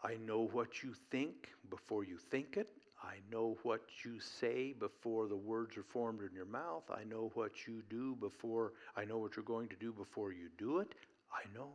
I 0.03 0.17
know 0.27 0.49
what 0.53 0.83
you 0.83 0.95
think 1.11 1.49
before 1.71 2.05
you 2.05 2.19
think 2.31 2.57
it. 2.57 2.69
I 3.03 3.17
know 3.31 3.57
what 3.63 3.83
you 4.05 4.19
say 4.19 4.73
before 4.73 5.29
the 5.29 5.37
words 5.37 5.77
are 5.77 5.85
formed 5.85 6.21
in 6.21 6.35
your 6.35 6.47
mouth. 6.47 6.85
I 6.91 7.05
know 7.05 7.31
what 7.35 7.67
you 7.67 7.83
do 7.91 8.17
before, 8.17 8.73
I 8.97 9.05
know 9.05 9.19
what 9.19 9.37
you're 9.37 9.45
going 9.45 9.69
to 9.69 9.77
do 9.77 9.93
before 9.93 10.33
you 10.33 10.49
do 10.59 10.79
it. 10.79 10.95
I 11.33 11.43
know. 11.55 11.73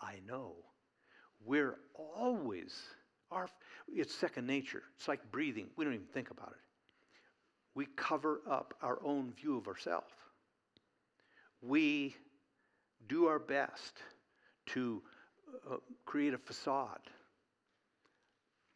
I 0.00 0.20
know 0.26 0.54
we're 1.44 1.76
always 1.94 2.74
our 3.30 3.48
it's 3.88 4.14
second 4.14 4.46
nature 4.46 4.82
it's 4.96 5.08
like 5.08 5.20
breathing 5.30 5.66
we 5.76 5.84
don't 5.84 5.94
even 5.94 6.06
think 6.06 6.30
about 6.30 6.52
it 6.52 6.63
we 7.74 7.86
cover 7.96 8.40
up 8.48 8.74
our 8.82 8.98
own 9.04 9.32
view 9.32 9.56
of 9.56 9.66
ourselves 9.66 10.12
we 11.66 12.14
do 13.08 13.26
our 13.26 13.38
best 13.38 13.98
to 14.66 15.02
uh, 15.70 15.76
create 16.04 16.34
a 16.34 16.38
facade. 16.38 17.00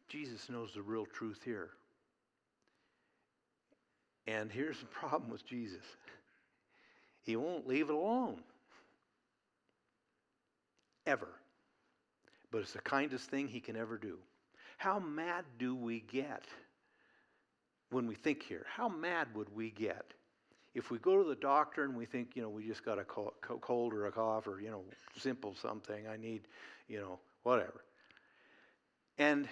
Jesus 0.07 0.49
knows 0.49 0.73
the 0.73 0.81
real 0.81 1.05
truth 1.05 1.39
here. 1.43 1.69
And 4.27 4.51
here's 4.51 4.79
the 4.79 4.85
problem 4.87 5.31
with 5.31 5.45
jesus. 5.45 5.85
He 7.23 7.35
won't 7.35 7.67
leave 7.67 7.89
it 7.89 7.95
alone. 7.95 8.41
Ever. 11.05 11.29
But 12.51 12.59
it's 12.59 12.73
the 12.73 12.79
kindest 12.79 13.29
thing 13.29 13.47
he 13.47 13.59
can 13.59 13.75
ever 13.75 13.97
do. 13.97 14.17
How 14.77 14.99
mad 14.99 15.45
do 15.59 15.75
we 15.75 15.99
get 15.99 16.43
when 17.91 18.07
we 18.07 18.15
think 18.15 18.43
here? 18.43 18.65
How 18.73 18.89
mad 18.89 19.27
would 19.35 19.53
we 19.55 19.71
get 19.71 20.13
if 20.75 20.91
we 20.91 20.99
go 20.99 21.21
to 21.21 21.27
the 21.27 21.35
doctor 21.35 21.83
and 21.83 21.95
we 21.95 22.05
think, 22.05 22.35
you 22.35 22.41
know, 22.41 22.49
we 22.49 22.65
just 22.65 22.85
got 22.85 22.99
a 22.99 23.03
cold 23.03 23.93
or 23.93 24.05
a 24.05 24.11
cough 24.11 24.47
or, 24.47 24.61
you 24.61 24.69
know, 24.69 24.83
simple 25.17 25.55
something, 25.55 26.07
I 26.07 26.17
need, 26.17 26.47
you 26.87 26.99
know, 26.99 27.19
whatever. 27.43 27.83
And 29.17 29.47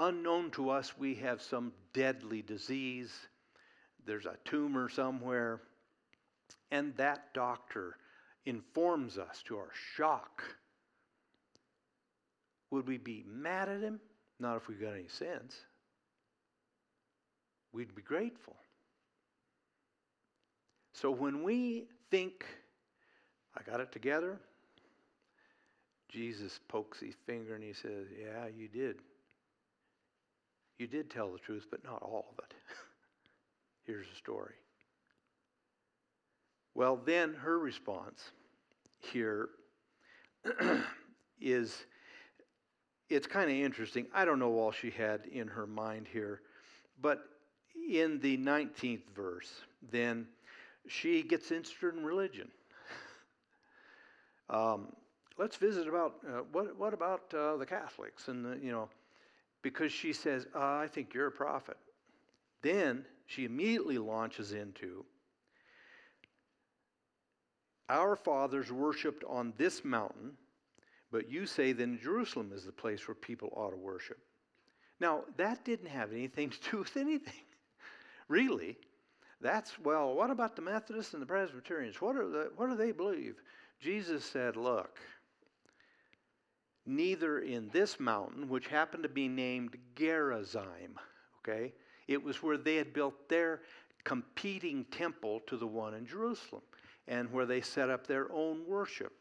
unknown 0.00 0.50
to 0.52 0.70
us, 0.70 0.98
we 0.98 1.14
have 1.16 1.40
some 1.40 1.72
deadly 1.92 2.42
disease, 2.42 3.12
there's 4.04 4.26
a 4.26 4.36
tumor 4.44 4.88
somewhere, 4.88 5.60
and 6.70 6.94
that 6.96 7.32
doctor 7.34 7.96
informs 8.44 9.16
us 9.16 9.42
to 9.46 9.56
our 9.56 9.70
shock 9.96 10.42
would 12.70 12.86
we 12.86 12.98
be 12.98 13.24
mad 13.26 13.68
at 13.68 13.80
him? 13.80 14.00
Not 14.38 14.56
if 14.56 14.68
we've 14.68 14.80
got 14.80 14.92
any 14.92 15.08
sense. 15.08 15.56
We'd 17.72 17.94
be 17.94 18.02
grateful. 18.02 18.56
So 20.92 21.10
when 21.10 21.42
we 21.42 21.86
think, 22.10 22.44
I 23.56 23.62
got 23.62 23.80
it 23.80 23.92
together, 23.92 24.40
Jesus 26.08 26.58
pokes 26.68 27.00
his 27.00 27.14
finger 27.26 27.54
and 27.54 27.62
he 27.62 27.72
says, 27.72 28.06
Yeah, 28.18 28.46
you 28.46 28.68
did. 28.68 28.96
You 30.78 30.86
did 30.86 31.10
tell 31.10 31.32
the 31.32 31.38
truth, 31.38 31.66
but 31.70 31.84
not 31.84 32.02
all 32.02 32.26
of 32.32 32.44
it. 32.44 32.54
Here's 33.84 34.08
the 34.08 34.16
story. 34.16 34.54
Well, 36.74 37.00
then 37.04 37.34
her 37.34 37.58
response 37.58 38.30
here 39.00 39.48
is 41.40 41.76
it's 43.08 43.26
kind 43.26 43.50
of 43.50 43.56
interesting. 43.56 44.06
I 44.14 44.24
don't 44.24 44.38
know 44.38 44.52
all 44.52 44.70
she 44.70 44.90
had 44.90 45.22
in 45.26 45.48
her 45.48 45.66
mind 45.66 46.06
here, 46.12 46.42
but 47.00 47.24
in 47.90 48.20
the 48.20 48.36
19th 48.38 49.08
verse, 49.14 49.50
then 49.90 50.26
she 50.86 51.22
gets 51.22 51.50
interested 51.50 51.94
in 51.94 52.04
religion. 52.04 52.48
Um, 54.50 54.94
let's 55.36 55.56
visit 55.56 55.86
about 55.86 56.14
uh, 56.26 56.40
what, 56.52 56.74
what 56.78 56.94
about 56.94 57.22
uh, 57.34 57.58
the 57.58 57.66
Catholics 57.66 58.28
and 58.28 58.42
the, 58.42 58.58
you 58.64 58.72
know, 58.72 58.88
because 59.60 59.92
she 59.92 60.14
says, 60.14 60.46
uh, 60.54 60.58
I 60.58 60.88
think 60.90 61.12
you're 61.12 61.26
a 61.26 61.30
prophet. 61.30 61.76
Then 62.62 63.04
she 63.26 63.44
immediately 63.44 63.98
launches 63.98 64.52
into 64.52 65.04
our 67.88 68.16
fathers 68.16 68.70
worshipped 68.70 69.24
on 69.24 69.52
this 69.56 69.84
mountain, 69.84 70.32
but 71.10 71.30
you 71.30 71.46
say 71.46 71.72
then 71.72 71.98
Jerusalem 72.02 72.52
is 72.54 72.64
the 72.64 72.72
place 72.72 73.06
where 73.08 73.14
people 73.14 73.50
ought 73.54 73.70
to 73.70 73.76
worship. 73.76 74.18
Now, 75.00 75.22
that 75.36 75.64
didn't 75.64 75.88
have 75.88 76.12
anything 76.12 76.50
to 76.62 76.70
do 76.70 76.78
with 76.78 76.96
anything, 76.96 77.44
really. 78.28 78.76
That's, 79.40 79.78
well, 79.78 80.14
what 80.14 80.30
about 80.30 80.56
the 80.56 80.62
Methodists 80.62 81.12
and 81.12 81.22
the 81.22 81.26
Presbyterians? 81.26 82.00
What, 82.00 82.16
are 82.16 82.28
the, 82.28 82.50
what 82.56 82.68
do 82.68 82.76
they 82.76 82.92
believe? 82.92 83.36
Jesus 83.80 84.24
said, 84.24 84.56
Look, 84.56 84.98
neither 86.86 87.40
in 87.40 87.68
this 87.68 88.00
mountain, 88.00 88.48
which 88.48 88.66
happened 88.66 89.04
to 89.04 89.08
be 89.08 89.28
named 89.28 89.76
Gerizim, 89.94 90.98
okay? 91.40 91.72
It 92.08 92.22
was 92.22 92.42
where 92.42 92.56
they 92.56 92.76
had 92.76 92.92
built 92.92 93.28
their 93.28 93.60
competing 94.04 94.84
temple 94.86 95.40
to 95.46 95.56
the 95.56 95.66
one 95.66 95.94
in 95.94 96.06
Jerusalem 96.06 96.62
and 97.06 97.30
where 97.30 97.46
they 97.46 97.60
set 97.60 97.90
up 97.90 98.06
their 98.06 98.32
own 98.32 98.66
worship. 98.66 99.12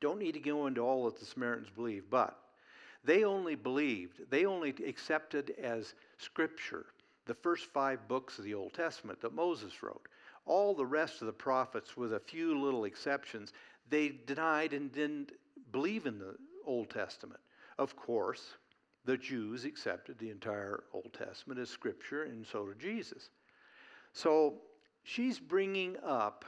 Don't 0.00 0.18
need 0.18 0.32
to 0.32 0.40
go 0.40 0.66
into 0.66 0.80
all 0.80 1.04
that 1.04 1.20
the 1.20 1.26
Samaritans 1.26 1.68
believed, 1.68 2.10
but 2.10 2.38
they 3.04 3.24
only 3.24 3.54
believed, 3.54 4.22
they 4.30 4.46
only 4.46 4.70
accepted 4.86 5.54
as 5.62 5.94
scripture 6.18 6.86
the 7.30 7.34
first 7.34 7.66
five 7.66 8.08
books 8.08 8.40
of 8.40 8.44
the 8.44 8.54
Old 8.54 8.74
Testament 8.74 9.20
that 9.20 9.32
Moses 9.32 9.84
wrote. 9.84 10.08
All 10.46 10.74
the 10.74 10.84
rest 10.84 11.20
of 11.20 11.26
the 11.26 11.32
prophets, 11.32 11.96
with 11.96 12.12
a 12.12 12.18
few 12.18 12.60
little 12.60 12.86
exceptions, 12.86 13.52
they 13.88 14.08
denied 14.26 14.72
and 14.72 14.90
didn't 14.90 15.30
believe 15.70 16.06
in 16.06 16.18
the 16.18 16.34
Old 16.66 16.90
Testament. 16.90 17.38
Of 17.78 17.94
course, 17.94 18.54
the 19.04 19.16
Jews 19.16 19.64
accepted 19.64 20.18
the 20.18 20.30
entire 20.30 20.82
Old 20.92 21.12
Testament 21.12 21.60
as 21.60 21.70
scripture, 21.70 22.24
and 22.24 22.44
so 22.44 22.66
did 22.66 22.80
Jesus. 22.80 23.30
So 24.12 24.54
she's 25.04 25.38
bringing 25.38 25.98
up 26.04 26.44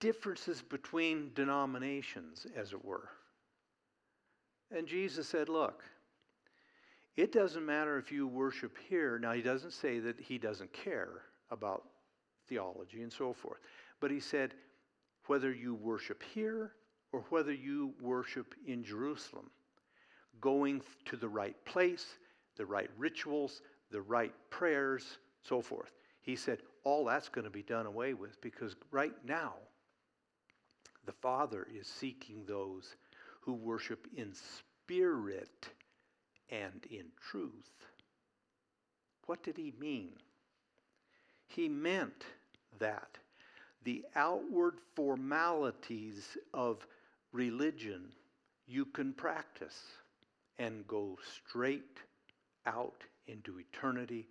differences 0.00 0.62
between 0.62 1.30
denominations, 1.34 2.46
as 2.56 2.72
it 2.72 2.82
were. 2.82 3.10
And 4.74 4.86
Jesus 4.86 5.28
said, 5.28 5.50
Look, 5.50 5.84
it 7.16 7.32
doesn't 7.32 7.64
matter 7.64 7.98
if 7.98 8.12
you 8.12 8.26
worship 8.26 8.76
here. 8.88 9.18
Now, 9.18 9.32
he 9.32 9.42
doesn't 9.42 9.72
say 9.72 9.98
that 10.00 10.20
he 10.20 10.38
doesn't 10.38 10.72
care 10.72 11.22
about 11.50 11.84
theology 12.48 13.02
and 13.02 13.12
so 13.12 13.32
forth. 13.32 13.60
But 14.00 14.10
he 14.10 14.20
said, 14.20 14.54
whether 15.26 15.52
you 15.52 15.74
worship 15.74 16.22
here 16.34 16.72
or 17.12 17.24
whether 17.30 17.52
you 17.52 17.94
worship 18.00 18.54
in 18.66 18.84
Jerusalem, 18.84 19.50
going 20.40 20.82
to 21.06 21.16
the 21.16 21.28
right 21.28 21.56
place, 21.64 22.06
the 22.56 22.66
right 22.66 22.90
rituals, 22.98 23.62
the 23.90 24.02
right 24.02 24.34
prayers, 24.50 25.18
so 25.42 25.62
forth. 25.62 25.90
He 26.20 26.36
said, 26.36 26.58
all 26.84 27.04
that's 27.04 27.28
going 27.28 27.44
to 27.44 27.50
be 27.50 27.62
done 27.62 27.86
away 27.86 28.14
with 28.14 28.40
because 28.42 28.76
right 28.90 29.14
now, 29.24 29.54
the 31.06 31.12
Father 31.12 31.66
is 31.72 31.86
seeking 31.86 32.44
those 32.46 32.96
who 33.40 33.54
worship 33.54 34.06
in 34.16 34.32
spirit 34.34 35.68
and 36.50 36.86
in 36.90 37.06
truth. 37.30 37.86
What 39.26 39.42
did 39.42 39.56
he 39.56 39.72
mean? 39.78 40.12
He 41.48 41.68
meant 41.68 42.24
that 42.78 43.18
the 43.84 44.04
outward 44.14 44.74
formalities 44.94 46.36
of 46.52 46.86
religion 47.32 48.12
you 48.66 48.84
can 48.84 49.12
practice 49.12 49.80
and 50.58 50.86
go 50.86 51.18
straight 51.46 51.98
out 52.66 53.04
into 53.26 53.60
eternity 53.60 54.26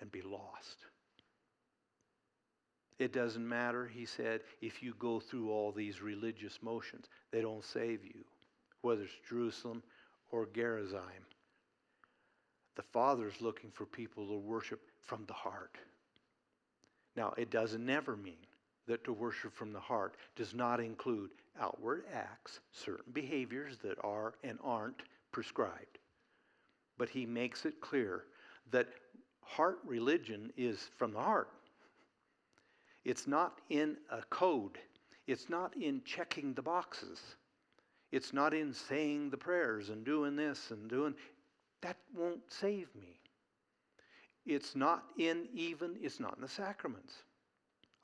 and 0.00 0.10
be 0.12 0.22
lost. 0.22 0.78
It 2.98 3.12
doesn't 3.12 3.48
matter, 3.48 3.88
he 3.88 4.04
said, 4.04 4.42
if 4.60 4.82
you 4.82 4.94
go 4.98 5.18
through 5.18 5.50
all 5.50 5.72
these 5.72 6.00
religious 6.00 6.58
motions. 6.62 7.06
They 7.32 7.40
don't 7.40 7.64
save 7.64 8.04
you, 8.04 8.24
whether 8.82 9.02
it's 9.02 9.12
Jerusalem 9.28 9.82
or 10.30 10.46
Gerizim. 10.54 11.26
The 12.76 12.82
Father 12.82 13.28
is 13.28 13.40
looking 13.40 13.70
for 13.70 13.84
people 13.84 14.26
to 14.28 14.38
worship 14.38 14.80
from 15.00 15.24
the 15.26 15.34
heart. 15.34 15.76
Now, 17.16 17.34
it 17.36 17.50
doesn't 17.50 17.84
never 17.84 18.16
mean 18.16 18.46
that 18.86 19.04
to 19.04 19.12
worship 19.12 19.54
from 19.54 19.72
the 19.72 19.80
heart 19.80 20.16
does 20.36 20.54
not 20.54 20.80
include 20.80 21.30
outward 21.60 22.04
acts, 22.12 22.60
certain 22.72 23.12
behaviors 23.12 23.76
that 23.82 23.98
are 24.02 24.34
and 24.42 24.58
aren't 24.64 25.02
prescribed. 25.30 25.98
But 26.98 27.08
he 27.08 27.26
makes 27.26 27.66
it 27.66 27.80
clear 27.80 28.24
that 28.70 28.88
heart 29.42 29.78
religion 29.84 30.52
is 30.56 30.90
from 30.96 31.12
the 31.12 31.20
heart. 31.20 31.50
It's 33.04 33.26
not 33.26 33.60
in 33.68 33.96
a 34.10 34.22
code. 34.30 34.78
It's 35.26 35.48
not 35.48 35.76
in 35.76 36.02
checking 36.04 36.54
the 36.54 36.62
boxes. 36.62 37.20
It's 38.12 38.32
not 38.32 38.52
in 38.54 38.72
saying 38.72 39.30
the 39.30 39.36
prayers 39.36 39.88
and 39.88 40.04
doing 40.04 40.36
this 40.36 40.70
and 40.70 40.88
doing 40.88 41.14
that 41.82 41.96
won't 42.16 42.40
save 42.50 42.88
me. 42.94 43.20
It's 44.46 44.74
not 44.74 45.04
in 45.18 45.48
even 45.54 45.96
it's 46.00 46.18
not 46.18 46.36
in 46.36 46.42
the 46.42 46.48
sacraments. 46.48 47.14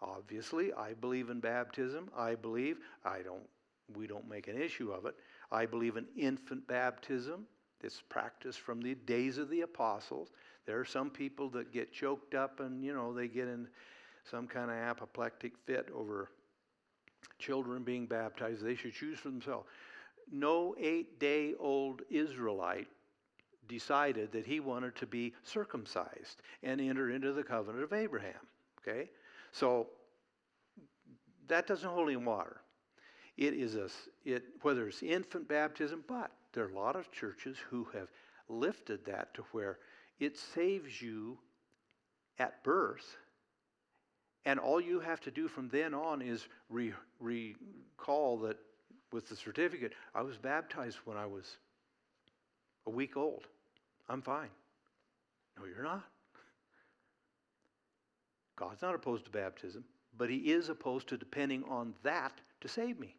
Obviously, 0.00 0.72
I 0.72 0.94
believe 0.94 1.30
in 1.30 1.40
baptism. 1.40 2.10
I 2.16 2.34
believe 2.36 2.78
I 3.04 3.20
don't 3.22 3.48
we 3.96 4.06
don't 4.06 4.28
make 4.28 4.48
an 4.48 4.60
issue 4.60 4.92
of 4.92 5.06
it. 5.06 5.14
I 5.50 5.66
believe 5.66 5.96
in 5.96 6.06
infant 6.16 6.66
baptism. 6.68 7.46
It's 7.82 8.02
practiced 8.08 8.60
from 8.60 8.80
the 8.80 8.94
days 8.94 9.38
of 9.38 9.48
the 9.50 9.62
apostles. 9.62 10.28
There 10.66 10.78
are 10.78 10.84
some 10.84 11.10
people 11.10 11.48
that 11.50 11.72
get 11.72 11.92
choked 11.92 12.34
up 12.34 12.60
and 12.60 12.84
you 12.84 12.94
know 12.94 13.12
they 13.12 13.28
get 13.28 13.48
in 13.48 13.68
some 14.30 14.46
kind 14.46 14.70
of 14.70 14.76
apoplectic 14.76 15.52
fit 15.66 15.88
over 15.94 16.28
children 17.38 17.82
being 17.82 18.06
baptized. 18.06 18.62
They 18.62 18.74
should 18.74 18.94
choose 18.94 19.18
for 19.18 19.30
themselves. 19.30 19.66
No 20.30 20.74
eight 20.78 21.18
day 21.18 21.54
old 21.58 22.02
Israelite 22.10 22.88
decided 23.68 24.32
that 24.32 24.46
he 24.46 24.60
wanted 24.60 24.96
to 24.96 25.06
be 25.06 25.34
circumcised 25.42 26.42
and 26.62 26.80
enter 26.80 27.10
into 27.10 27.32
the 27.32 27.42
covenant 27.42 27.84
of 27.84 27.92
Abraham. 27.92 28.46
Okay? 28.80 29.10
So 29.52 29.88
that 31.48 31.66
doesn't 31.66 31.88
hold 31.88 32.08
any 32.08 32.16
water. 32.16 32.60
It 33.36 33.54
is 33.54 33.76
a, 33.76 33.88
it, 34.24 34.44
whether 34.62 34.88
it's 34.88 35.02
infant 35.02 35.48
baptism, 35.48 36.04
but 36.08 36.30
there 36.52 36.64
are 36.64 36.70
a 36.70 36.74
lot 36.74 36.96
of 36.96 37.12
churches 37.12 37.56
who 37.70 37.86
have 37.92 38.08
lifted 38.48 39.04
that 39.04 39.34
to 39.34 39.44
where 39.52 39.78
it 40.18 40.36
saves 40.36 41.00
you 41.00 41.38
at 42.38 42.64
birth 42.64 43.16
and 44.48 44.58
all 44.58 44.80
you 44.80 44.98
have 45.00 45.20
to 45.20 45.30
do 45.30 45.46
from 45.46 45.68
then 45.68 45.92
on 45.92 46.22
is 46.22 46.48
re- 46.70 46.94
recall 47.20 48.38
that 48.38 48.56
with 49.12 49.28
the 49.28 49.36
certificate, 49.36 49.92
I 50.14 50.22
was 50.22 50.38
baptized 50.38 50.96
when 51.04 51.18
I 51.18 51.26
was 51.26 51.58
a 52.86 52.90
week 52.90 53.14
old. 53.14 53.46
I'm 54.08 54.22
fine. 54.22 54.50
No, 55.58 55.64
you're 55.66 55.84
not. 55.84 56.04
God's 58.56 58.82
not 58.82 58.94
opposed 58.94 59.24
to 59.26 59.30
baptism, 59.30 59.84
but 60.16 60.30
He 60.30 60.52
is 60.52 60.68
opposed 60.68 61.08
to 61.08 61.16
depending 61.16 61.64
on 61.68 61.94
that 62.02 62.32
to 62.60 62.68
save 62.68 62.98
me. 62.98 63.14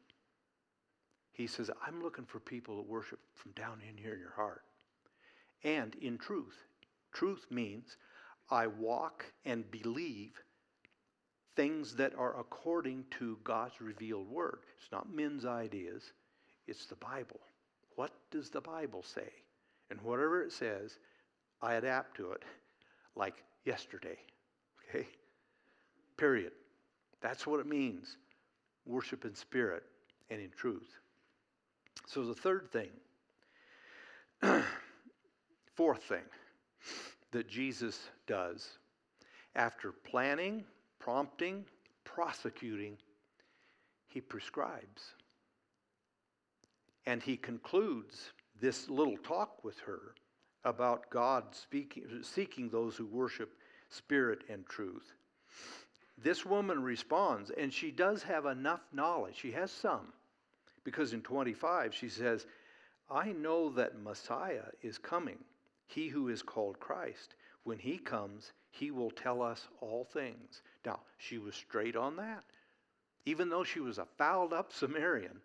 He 1.32 1.48
says, 1.48 1.72
I'm 1.86 2.04
looking 2.04 2.26
for 2.26 2.40
people 2.40 2.78
that 2.78 2.90
worship 2.90 3.20
from 3.34 3.52
down 3.54 3.80
in 3.90 3.96
here 3.98 4.14
in 4.14 4.20
your 4.20 4.34
heart. 4.36 4.62
And 5.64 5.96
in 6.02 6.18
truth. 6.18 6.66
Truth 7.14 7.46
means 7.50 7.96
I 8.52 8.68
walk 8.68 9.26
and 9.46 9.70
believe 9.72 10.34
things 11.56 11.96
that 11.96 12.14
are 12.18 12.40
according 12.40 13.06
to 13.20 13.38
God's 13.44 13.80
revealed 13.82 14.30
word. 14.30 14.60
It's 14.78 14.92
not 14.92 15.14
men's 15.14 15.46
ideas, 15.46 16.12
it's 16.68 16.86
the 16.86 16.96
Bible. 16.96 17.40
What 17.96 18.12
does 18.32 18.50
the 18.50 18.62
Bible 18.62 19.04
say? 19.04 19.30
And 19.90 20.02
whatever 20.02 20.42
it 20.42 20.52
says, 20.52 21.00
I 21.62 21.76
adapt 21.76 22.16
to 22.18 22.32
it 22.32 22.44
like 23.16 23.44
yesterday. 23.66 24.18
Okay? 24.90 25.08
Period. 26.18 26.52
That's 27.22 27.46
what 27.46 27.60
it 27.60 27.68
means 27.68 28.18
worship 28.86 29.26
in 29.26 29.36
spirit 29.36 29.84
and 30.30 30.40
in 30.40 30.50
truth. 30.50 31.00
So, 32.08 32.24
the 32.24 32.34
third 32.34 32.70
thing, 32.72 32.90
fourth 35.76 36.04
thing 36.04 36.24
that 37.32 37.48
Jesus 37.48 38.00
does 38.26 38.68
after 39.56 39.92
planning, 39.92 40.64
prompting, 41.00 41.66
prosecuting, 42.04 42.98
he 44.08 44.22
prescribes. 44.22 45.14
And 47.06 47.22
he 47.22 47.38
concludes 47.38 48.32
this 48.60 48.90
little 48.90 49.18
talk 49.18 49.64
with 49.64 49.80
her 49.80 50.16
about 50.64 51.10
God 51.10 51.44
speaking, 51.52 52.06
seeking 52.22 52.70
those 52.70 52.96
who 52.96 53.06
worship 53.06 53.52
spirit 53.90 54.44
and 54.50 54.66
truth. 54.66 55.14
This 56.18 56.46
woman 56.46 56.84
responds, 56.84 57.50
and 57.50 57.74
she 57.74 57.92
does 57.92 58.24
have 58.24 58.46
enough 58.46 58.82
knowledge. 58.92 59.38
She 59.38 59.52
has 59.52 59.72
some. 59.72 60.14
Because 60.84 61.14
in 61.14 61.22
25, 61.22 61.94
she 61.94 62.10
says, 62.10 62.46
I 63.10 63.32
know 63.32 63.70
that 63.72 64.02
Messiah 64.02 64.66
is 64.82 64.98
coming, 64.98 65.40
he 65.88 66.10
who 66.10 66.28
is 66.30 66.42
called 66.42 66.80
Christ. 66.80 67.36
When 67.64 67.80
he 67.80 67.98
comes, 67.98 68.52
he 68.72 68.92
will 68.92 69.12
tell 69.12 69.42
us 69.42 69.68
all 69.82 70.04
things. 70.04 70.62
Now, 70.86 71.00
she 71.18 71.38
was 71.38 71.56
straight 71.56 71.96
on 71.96 72.18
that. 72.18 72.44
Even 73.26 73.50
though 73.50 73.64
she 73.64 73.80
was 73.80 73.98
a 73.98 74.06
fouled 74.18 74.54
up 74.54 74.72
Samaritan 74.72 75.42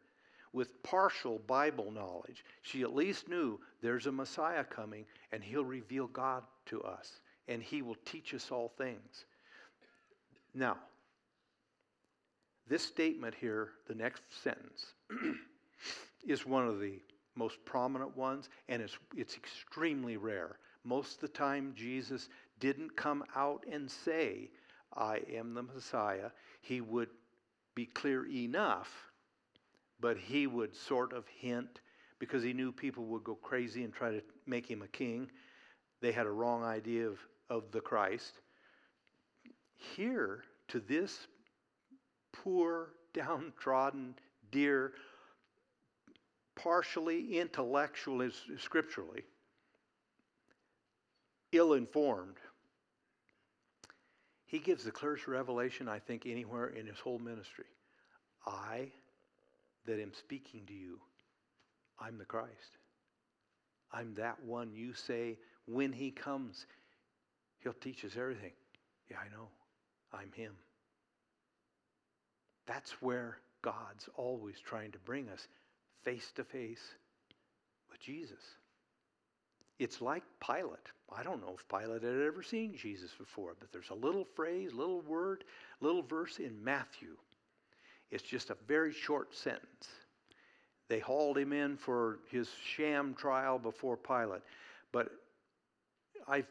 with 0.55 0.82
partial 0.82 1.40
Bible 1.46 1.90
knowledge, 1.90 2.44
she 2.62 2.82
at 2.82 2.94
least 2.94 3.28
knew 3.28 3.61
there's 3.82 4.07
a 4.07 4.12
Messiah 4.12 4.64
coming 4.64 5.05
and 5.32 5.44
he'll 5.44 5.64
reveal 5.64 6.07
God 6.07 6.44
to 6.66 6.80
us 6.82 7.20
and 7.48 7.62
he 7.62 7.82
will 7.82 7.96
teach 8.07 8.32
us 8.32 8.50
all 8.50 8.72
things. 8.78 9.26
Now, 10.55 10.78
this 12.66 12.82
statement 12.82 13.34
here, 13.38 13.70
the 13.86 13.94
next 13.94 14.22
sentence, 14.42 14.86
is 16.26 16.46
one 16.46 16.66
of 16.66 16.80
the 16.80 17.00
most 17.34 17.62
prominent 17.66 18.16
ones, 18.16 18.48
and 18.68 18.80
it's, 18.80 18.96
it's 19.14 19.36
extremely 19.36 20.16
rare. 20.16 20.59
Most 20.84 21.16
of 21.16 21.20
the 21.20 21.28
time, 21.28 21.74
Jesus 21.76 22.28
didn't 22.61 22.96
come 22.96 23.24
out 23.34 23.64
and 23.70 23.90
say, 23.90 24.50
I 24.94 25.20
am 25.32 25.52
the 25.52 25.62
Messiah. 25.62 26.30
He 26.62 26.80
would 26.80 27.09
be 27.74 27.86
clear 27.86 28.26
enough, 28.26 29.12
but 30.05 30.18
he 30.18 30.46
would 30.46 30.76
sort 30.76 31.14
of 31.14 31.24
hint 31.34 31.80
because 32.18 32.42
he 32.42 32.52
knew 32.52 32.70
people 32.70 33.07
would 33.07 33.24
go 33.24 33.36
crazy 33.36 33.84
and 33.84 33.94
try 33.94 34.11
to 34.11 34.20
make 34.46 34.70
him 34.70 34.82
a 34.82 34.88
king. 34.88 35.30
They 36.02 36.12
had 36.12 36.26
a 36.26 36.30
wrong 36.30 36.62
idea 36.62 37.07
of, 37.09 37.18
of 37.48 37.72
the 37.72 37.80
Christ. 37.80 38.34
Here, 39.96 40.44
to 40.68 40.80
this 40.80 41.26
poor, 42.32 42.90
downtrodden, 43.14 44.14
dear, 44.52 44.92
partially 46.55 47.38
intellectual, 47.38 48.28
scripturally, 48.59 49.22
ill 51.52 51.72
informed, 51.72 52.36
he 54.44 54.59
gives 54.59 54.84
the 54.84 54.90
clearest 54.90 55.26
revelation, 55.28 55.88
I 55.88 55.98
think, 55.98 56.26
anywhere 56.26 56.66
in 56.66 56.84
his 56.86 56.98
whole 56.98 57.18
ministry. 57.18 57.64
I, 58.46 58.90
that 59.87 60.01
am 60.01 60.12
speaking 60.12 60.62
to 60.66 60.72
you, 60.72 61.01
I'm 61.99 62.18
the 62.18 62.24
Christ. 62.24 62.78
I'm 63.93 64.14
that 64.14 64.43
one 64.45 64.72
you 64.74 64.93
say 64.95 65.39
when 65.66 65.93
he 65.93 66.11
comes, 66.11 66.66
he'll 67.62 67.72
teach 67.74 68.05
us 68.05 68.16
everything. 68.18 68.53
Yeah, 69.11 69.18
I 69.18 69.35
know. 69.35 69.49
I'm 70.12 70.32
him. 70.32 70.53
That's 72.66 73.03
where 73.03 73.39
God's 73.62 74.09
always 74.16 74.57
trying 74.61 74.93
to 74.93 74.99
bring 74.99 75.28
us 75.28 75.49
face 76.03 76.32
to 76.37 76.45
face 76.45 76.82
with 77.91 78.01
Jesus. 78.01 78.43
It's 79.78 80.01
like 80.01 80.22
Pilate. 80.45 80.89
I 81.14 81.22
don't 81.22 81.41
know 81.41 81.57
if 81.57 81.68
Pilate 81.68 82.03
had 82.03 82.22
ever 82.26 82.43
seen 82.43 82.76
Jesus 82.76 83.11
before, 83.18 83.57
but 83.59 83.72
there's 83.72 83.91
a 83.91 83.95
little 83.95 84.24
phrase, 84.24 84.72
little 84.72 85.03
word, 85.03 85.45
little 85.80 86.03
verse 86.03 86.39
in 86.39 86.62
Matthew. 86.62 87.16
It's 88.11 88.22
just 88.22 88.50
a 88.50 88.57
very 88.66 88.92
short 88.92 89.34
sentence. 89.34 89.88
They 90.88 90.98
hauled 90.98 91.38
him 91.38 91.52
in 91.52 91.76
for 91.76 92.18
his 92.30 92.48
sham 92.64 93.14
trial 93.14 93.59
before 93.59 93.96
Pilate. 93.96 94.42
But 94.92 95.11
I've, 96.28 96.46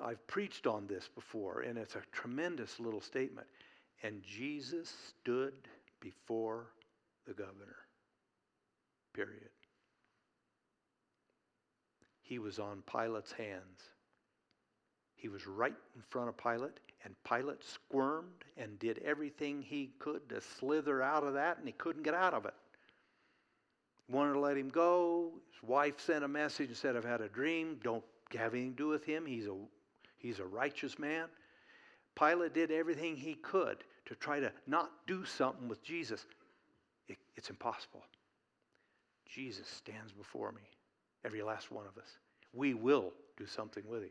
I've 0.00 0.24
preached 0.26 0.66
on 0.66 0.86
this 0.86 1.08
before, 1.14 1.62
and 1.62 1.76
it's 1.76 1.96
a 1.96 2.02
tremendous 2.12 2.78
little 2.78 3.00
statement. 3.00 3.46
And 4.02 4.22
Jesus 4.22 4.92
stood 5.08 5.54
before 6.00 6.68
the 7.26 7.32
governor. 7.32 7.76
Period. 9.14 9.50
He 12.22 12.38
was 12.38 12.58
on 12.58 12.82
Pilate's 12.90 13.32
hands. 13.32 13.80
He 15.16 15.28
was 15.28 15.46
right 15.46 15.74
in 15.94 16.02
front 16.08 16.28
of 16.28 16.36
Pilate, 16.36 16.80
and 17.04 17.14
Pilate 17.24 17.64
squirmed 17.64 18.44
and 18.56 18.78
did 18.78 18.98
everything 18.98 19.62
he 19.62 19.90
could 19.98 20.28
to 20.28 20.40
slither 20.40 21.02
out 21.02 21.24
of 21.24 21.34
that, 21.34 21.58
and 21.58 21.66
he 21.66 21.72
couldn't 21.72 22.02
get 22.02 22.14
out 22.14 22.34
of 22.34 22.46
it. 22.46 22.54
Wanted 24.08 24.34
to 24.34 24.40
let 24.40 24.56
him 24.56 24.68
go. 24.68 25.32
His 25.52 25.62
wife 25.68 26.00
sent 26.00 26.24
a 26.24 26.28
message 26.28 26.68
and 26.68 26.76
said, 26.76 26.96
I've 26.96 27.04
had 27.04 27.20
a 27.20 27.28
dream. 27.28 27.78
Don't 27.82 28.04
have 28.36 28.54
anything 28.54 28.72
to 28.72 28.76
do 28.76 28.88
with 28.88 29.04
him. 29.04 29.26
He's 29.26 29.46
a, 29.46 29.54
he's 30.18 30.38
a 30.38 30.44
righteous 30.44 30.98
man. 30.98 31.26
Pilate 32.18 32.52
did 32.52 32.70
everything 32.70 33.16
he 33.16 33.34
could 33.34 33.84
to 34.06 34.14
try 34.14 34.40
to 34.40 34.52
not 34.66 34.90
do 35.06 35.24
something 35.24 35.68
with 35.68 35.82
Jesus. 35.82 36.26
It, 37.08 37.16
it's 37.36 37.50
impossible. 37.50 38.02
Jesus 39.26 39.66
stands 39.66 40.12
before 40.12 40.52
me, 40.52 40.62
every 41.24 41.42
last 41.42 41.72
one 41.72 41.86
of 41.86 41.96
us. 41.96 42.08
We 42.52 42.74
will 42.74 43.12
do 43.38 43.46
something 43.46 43.82
with 43.88 44.02
him. 44.02 44.10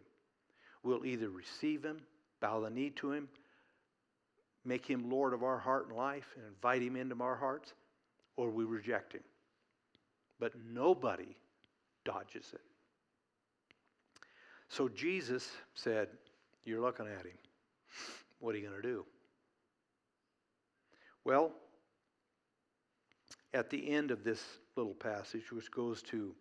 We'll 0.84 1.06
either 1.06 1.30
receive 1.30 1.84
him, 1.84 2.02
bow 2.42 2.60
the 2.60 2.70
knee 2.70 2.90
to 2.98 3.12
him, 3.12 3.30
make 4.66 4.86
him 4.86 5.10
Lord 5.10 5.34
of 5.34 5.44
our 5.44 5.58
heart 5.58 5.88
and 5.88 5.96
life, 5.96 6.36
and 6.36 6.46
invite 6.46 6.82
him 6.82 6.96
into 6.96 7.22
our 7.24 7.36
hearts, 7.36 7.74
or 8.36 8.50
we 8.50 8.66
reject 8.66 9.14
him. 9.14 9.24
But 10.40 10.54
nobody 10.74 11.38
dodges 12.04 12.50
it. 12.54 12.62
So 14.68 14.90
Jesus 14.90 15.50
said, 15.76 16.10
You're 16.66 16.82
looking 16.82 17.08
at 17.08 17.26
him. 17.26 17.38
What 18.40 18.56
are 18.56 18.58
you 18.58 18.68
going 18.68 18.82
to 18.82 18.88
do? 18.88 19.06
Well, 21.24 21.52
at 23.54 23.70
the 23.70 23.90
end 23.92 24.12
of 24.12 24.24
this 24.24 24.42
little 24.76 24.94
passage, 24.94 25.52
which 25.52 25.70
goes 25.72 26.02
to, 26.04 26.34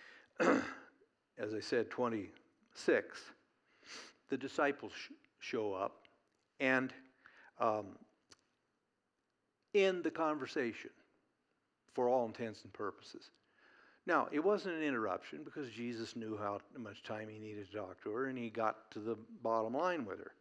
as 0.40 1.54
I 1.54 1.60
said, 1.60 1.88
26, 1.90 3.20
the 4.28 4.36
disciples 4.36 4.92
show 5.40 5.72
up 5.72 6.02
and 6.60 6.92
um, 7.60 7.96
end 9.74 10.04
the 10.04 10.10
conversation 10.10 10.90
for 11.94 12.08
all 12.08 12.26
intents 12.26 12.62
and 12.64 12.72
purposes. 12.72 13.30
Now, 14.06 14.28
it 14.32 14.42
wasn't 14.42 14.76
an 14.76 14.82
interruption 14.82 15.40
because 15.44 15.68
Jesus 15.70 16.16
knew 16.16 16.38
how 16.38 16.60
much 16.78 17.02
time 17.02 17.28
he 17.28 17.38
needed 17.38 17.70
to 17.70 17.76
talk 17.76 18.02
to 18.02 18.10
her 18.10 18.26
and 18.26 18.38
he 18.38 18.48
got 18.48 18.90
to 18.92 19.00
the 19.00 19.16
bottom 19.42 19.74
line 19.74 20.06
with 20.06 20.18
her. 20.18 20.32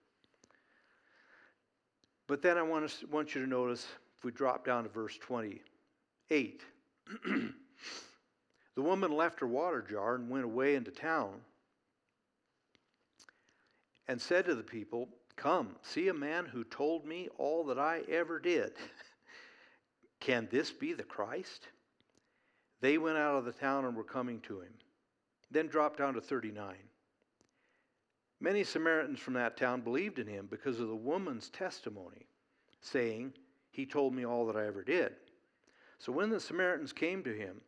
But 2.27 2.41
then 2.41 2.57
I 2.57 2.61
want, 2.61 2.89
to, 2.89 3.07
want 3.07 3.35
you 3.35 3.41
to 3.41 3.47
notice, 3.47 3.87
if 4.17 4.23
we 4.23 4.31
drop 4.31 4.65
down 4.65 4.83
to 4.83 4.89
verse 4.89 5.17
28, 5.17 6.61
the 8.75 8.81
woman 8.81 9.11
left 9.11 9.39
her 9.39 9.47
water 9.47 9.81
jar 9.81 10.15
and 10.15 10.29
went 10.29 10.45
away 10.45 10.75
into 10.75 10.91
town 10.91 11.41
and 14.07 14.19
said 14.21 14.45
to 14.45 14.55
the 14.55 14.63
people, 14.63 15.09
Come, 15.35 15.75
see 15.83 16.07
a 16.07 16.13
man 16.13 16.45
who 16.45 16.63
told 16.63 17.05
me 17.05 17.29
all 17.37 17.63
that 17.65 17.77
I 17.77 18.01
ever 18.09 18.39
did. 18.39 18.71
Can 20.19 20.47
this 20.51 20.71
be 20.71 20.93
the 20.93 21.03
Christ? 21.03 21.67
They 22.81 22.97
went 22.97 23.17
out 23.17 23.35
of 23.35 23.45
the 23.45 23.51
town 23.51 23.85
and 23.85 23.95
were 23.95 24.03
coming 24.03 24.39
to 24.41 24.61
him. 24.61 24.73
Then 25.51 25.67
drop 25.67 25.97
down 25.97 26.15
to 26.15 26.21
39. 26.21 26.75
Many 28.39 28.63
Samaritans 28.63 29.19
from 29.19 29.33
that 29.33 29.57
town 29.57 29.81
believed 29.81 30.19
in 30.19 30.27
him 30.27 30.47
because 30.49 30.79
of 30.79 30.87
the 30.87 30.95
woman's 30.95 31.49
testimony, 31.49 32.27
saying, 32.81 33.33
He 33.71 33.85
told 33.85 34.13
me 34.13 34.25
all 34.25 34.45
that 34.47 34.55
I 34.55 34.67
ever 34.67 34.83
did. 34.83 35.13
So 35.99 36.11
when 36.11 36.29
the 36.29 36.39
Samaritans 36.39 36.93
came 36.93 37.23
to 37.23 37.33
him, 37.33 37.61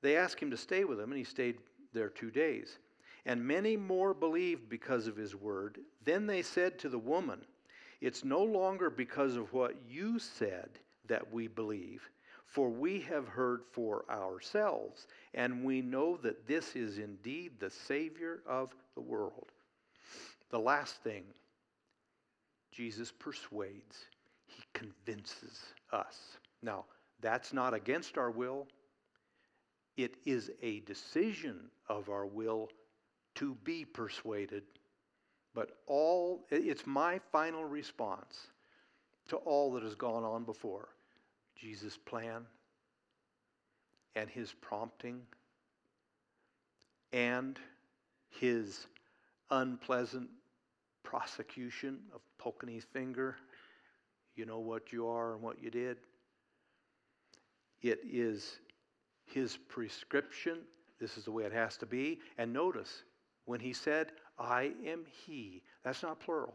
they 0.00 0.16
asked 0.16 0.40
him 0.40 0.50
to 0.50 0.56
stay 0.56 0.84
with 0.84 0.98
them, 0.98 1.10
and 1.10 1.18
he 1.18 1.24
stayed 1.24 1.58
there 1.92 2.08
two 2.08 2.30
days. 2.30 2.78
And 3.26 3.44
many 3.44 3.76
more 3.76 4.14
believed 4.14 4.68
because 4.68 5.06
of 5.06 5.16
his 5.16 5.34
word. 5.34 5.78
Then 6.04 6.26
they 6.26 6.42
said 6.42 6.78
to 6.78 6.88
the 6.88 6.98
woman, 6.98 7.40
It's 8.00 8.24
no 8.24 8.42
longer 8.42 8.90
because 8.90 9.36
of 9.36 9.52
what 9.52 9.74
you 9.88 10.18
said 10.18 10.70
that 11.06 11.32
we 11.32 11.48
believe, 11.48 12.08
For 12.46 12.70
we 12.70 13.00
have 13.00 13.28
heard 13.28 13.62
for 13.72 14.04
ourselves, 14.10 15.06
and 15.34 15.64
we 15.64 15.82
know 15.82 16.16
that 16.18 16.46
this 16.46 16.76
is 16.76 16.98
indeed 16.98 17.52
the 17.58 17.70
Savior 17.70 18.40
of 18.46 18.74
the 18.94 19.00
world. 19.00 19.52
The 20.50 20.58
last 20.58 20.96
thing, 21.02 21.24
Jesus 22.72 23.12
persuades, 23.12 24.06
he 24.46 24.62
convinces 24.72 25.60
us. 25.92 26.38
Now, 26.62 26.84
that's 27.20 27.52
not 27.52 27.74
against 27.74 28.16
our 28.16 28.30
will, 28.30 28.66
it 29.96 30.14
is 30.24 30.50
a 30.62 30.80
decision 30.80 31.68
of 31.88 32.08
our 32.08 32.24
will 32.24 32.68
to 33.38 33.56
be 33.64 33.84
persuaded. 33.84 34.62
But 35.54 35.70
all, 35.86 36.46
it's 36.50 36.86
my 36.86 37.20
final 37.32 37.64
response 37.64 38.48
to 39.28 39.36
all 39.36 39.72
that 39.72 39.82
has 39.82 39.94
gone 39.94 40.24
on 40.24 40.44
before. 40.44 40.88
Jesus' 41.56 41.96
plan 41.96 42.42
and 44.14 44.28
his 44.30 44.52
prompting 44.52 45.20
and 47.12 47.58
his 48.30 48.86
unpleasant 49.50 50.28
prosecution 51.02 51.98
of 52.14 52.20
poking 52.38 52.68
his 52.68 52.84
finger. 52.84 53.36
You 54.36 54.46
know 54.46 54.58
what 54.58 54.92
you 54.92 55.08
are 55.08 55.34
and 55.34 55.42
what 55.42 55.62
you 55.62 55.70
did. 55.70 55.96
It 57.82 58.00
is 58.08 58.58
his 59.24 59.56
prescription. 59.56 60.58
This 61.00 61.16
is 61.16 61.24
the 61.24 61.32
way 61.32 61.44
it 61.44 61.52
has 61.52 61.76
to 61.78 61.86
be. 61.86 62.20
And 62.36 62.52
notice, 62.52 63.02
when 63.48 63.60
he 63.60 63.72
said, 63.72 64.12
I 64.38 64.72
am 64.84 65.06
he, 65.24 65.62
that's 65.82 66.02
not 66.02 66.20
plural. 66.20 66.54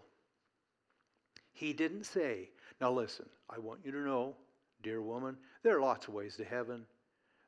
He 1.51 1.73
didn't 1.73 2.05
say, 2.05 2.49
now 2.79 2.91
listen, 2.91 3.25
I 3.49 3.57
want 3.57 3.79
you 3.83 3.91
to 3.91 3.97
know 3.97 4.35
dear 4.83 5.01
woman. 5.01 5.35
There 5.63 5.75
are 5.75 5.81
lots 5.81 6.07
of 6.07 6.13
ways 6.13 6.35
to 6.37 6.43
heaven. 6.43 6.85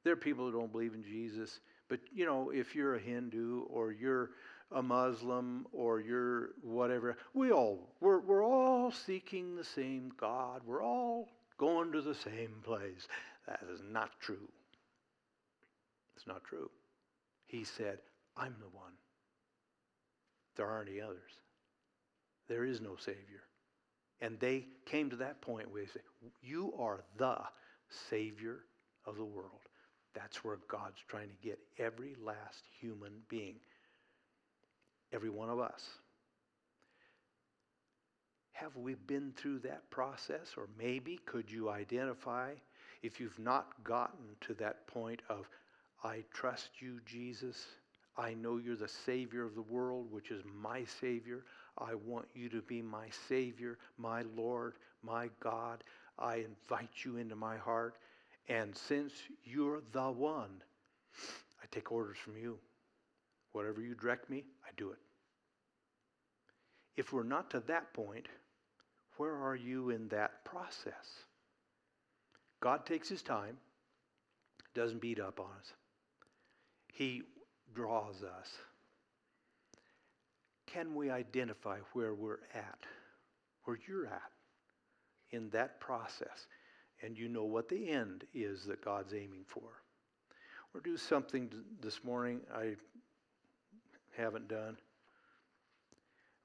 There 0.04 0.14
are 0.14 0.18
people 0.18 0.46
who 0.46 0.52
don't 0.52 0.72
believe 0.72 0.96
in 0.96 1.04
Jesus. 1.04 1.60
But, 1.90 2.00
you 2.12 2.26
know, 2.26 2.50
if 2.50 2.74
you're 2.74 2.96
a 2.96 3.00
Hindu 3.00 3.66
or 3.70 3.92
you're 3.92 4.32
a 4.72 4.82
Muslim 4.82 5.68
or 5.72 6.00
you're 6.00 6.50
whatever, 6.64 7.16
we 7.36 7.52
all, 7.52 7.94
we're, 8.00 8.22
we're 8.22 8.44
all 8.44 8.92
seeking 8.92 9.56
the 9.56 9.64
same 9.64 10.12
God. 10.18 10.62
We're 10.66 10.84
all 10.84 11.30
going 11.60 11.92
to 11.92 12.02
the 12.02 12.16
same 12.16 12.56
place. 12.64 13.08
That 13.48 13.62
is 13.72 13.82
not 13.92 14.10
true. 14.20 14.50
It's 16.16 16.26
not 16.26 16.44
true. 16.44 16.72
He 17.46 17.64
said, 17.64 18.00
I'm 18.36 18.56
the 18.60 18.76
one. 18.76 18.94
There 20.56 20.68
aren't 20.68 20.90
any 20.90 21.02
others. 21.02 21.32
There 22.48 22.66
is 22.66 22.82
no 22.82 22.96
Savior. 22.98 23.44
And 24.22 24.40
they 24.40 24.68
came 24.86 25.10
to 25.10 25.16
that 25.18 25.42
point 25.42 25.72
where 25.72 25.82
they 25.84 25.88
say, 25.88 26.00
You 26.42 26.74
are 26.80 27.04
the 27.18 27.38
Savior 28.10 28.60
of 29.06 29.18
the 29.18 29.26
world. 29.26 29.62
That's 30.14 30.44
where 30.44 30.60
God's 30.70 31.02
trying 31.08 31.30
to 31.30 31.48
get 31.48 31.60
every 31.78 32.16
last 32.24 32.64
human 32.80 33.12
being, 33.28 33.56
every 35.12 35.30
one 35.30 35.50
of 35.50 35.60
us. 35.60 35.84
Have 38.54 38.78
we 38.78 38.94
been 38.94 39.34
through 39.36 39.60
that 39.60 39.90
process? 39.90 40.54
Or 40.56 40.70
maybe 40.80 41.20
could 41.26 41.52
you 41.52 41.70
identify, 41.70 42.54
if 43.04 43.20
you've 43.20 43.38
not 43.38 43.84
gotten 43.84 44.24
to 44.42 44.54
that 44.56 44.88
point 44.88 45.22
of, 45.28 45.50
I 46.06 46.24
trust 46.34 46.70
you, 46.80 47.02
Jesus. 47.06 47.66
I 48.18 48.34
know 48.34 48.58
you're 48.58 48.76
the 48.76 48.88
Savior 48.88 49.44
of 49.44 49.56
the 49.56 49.62
world, 49.62 50.08
which 50.12 50.32
is 50.32 50.42
my 50.62 50.86
Savior. 51.02 51.44
I 51.78 51.96
want 51.96 52.28
you 52.34 52.48
to 52.50 52.62
be 52.62 52.82
my 52.82 53.08
Savior, 53.28 53.78
my 53.98 54.24
Lord, 54.36 54.76
my 55.04 55.30
God. 55.42 55.84
I 56.18 56.38
invite 56.38 57.04
you 57.04 57.18
into 57.18 57.36
my 57.36 57.58
heart. 57.58 57.96
And 58.48 58.76
since 58.76 59.12
you're 59.44 59.82
the 59.92 60.12
one, 60.12 60.62
I 61.62 61.66
take 61.72 61.92
orders 61.92 62.18
from 62.18 62.38
you. 62.38 62.58
Whatever 63.52 63.82
you 63.82 63.96
direct 63.96 64.30
me, 64.30 64.44
I 64.66 64.70
do 64.78 64.92
it. 64.92 64.98
If 66.96 67.12
we're 67.12 67.24
not 67.24 67.50
to 67.52 67.60
that 67.62 67.94
point, 67.94 68.28
where 69.18 69.36
are 69.36 69.56
you 69.56 69.90
in 69.90 70.08
that 70.10 70.46
process? 70.46 71.26
God 72.62 72.86
takes 72.86 73.10
his 73.10 73.22
time, 73.22 73.58
doesn't 74.74 75.02
beat 75.02 75.20
up 75.20 75.40
on 75.40 75.48
us. 75.60 75.74
He 76.94 77.24
draws 77.76 78.24
us 78.24 78.50
can 80.76 80.94
we 80.94 81.10
identify 81.10 81.78
where 81.94 82.14
we're 82.14 82.40
at, 82.54 82.80
where 83.64 83.80
you're 83.88 84.08
at 84.08 84.32
in 85.32 85.50
that 85.52 85.80
process? 85.80 86.48
And 87.02 87.18
you 87.18 87.30
know 87.30 87.46
what 87.46 87.70
the 87.70 87.88
end 87.90 88.26
is 88.34 88.66
that 88.66 88.84
God's 88.84 89.14
aiming 89.14 89.46
for. 89.48 89.70
Or 90.74 90.82
do 90.82 90.98
something 90.98 91.50
this 91.82 92.04
morning 92.04 92.42
I 92.54 92.76
haven't 94.18 94.50
done. 94.50 94.76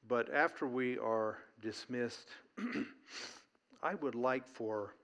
But 0.06 0.32
after 0.32 0.64
we 0.66 0.96
are 0.98 1.38
dismissed, 1.60 2.28
I 3.82 3.96
would 3.96 4.14
like 4.14 4.46
for, 4.46 4.94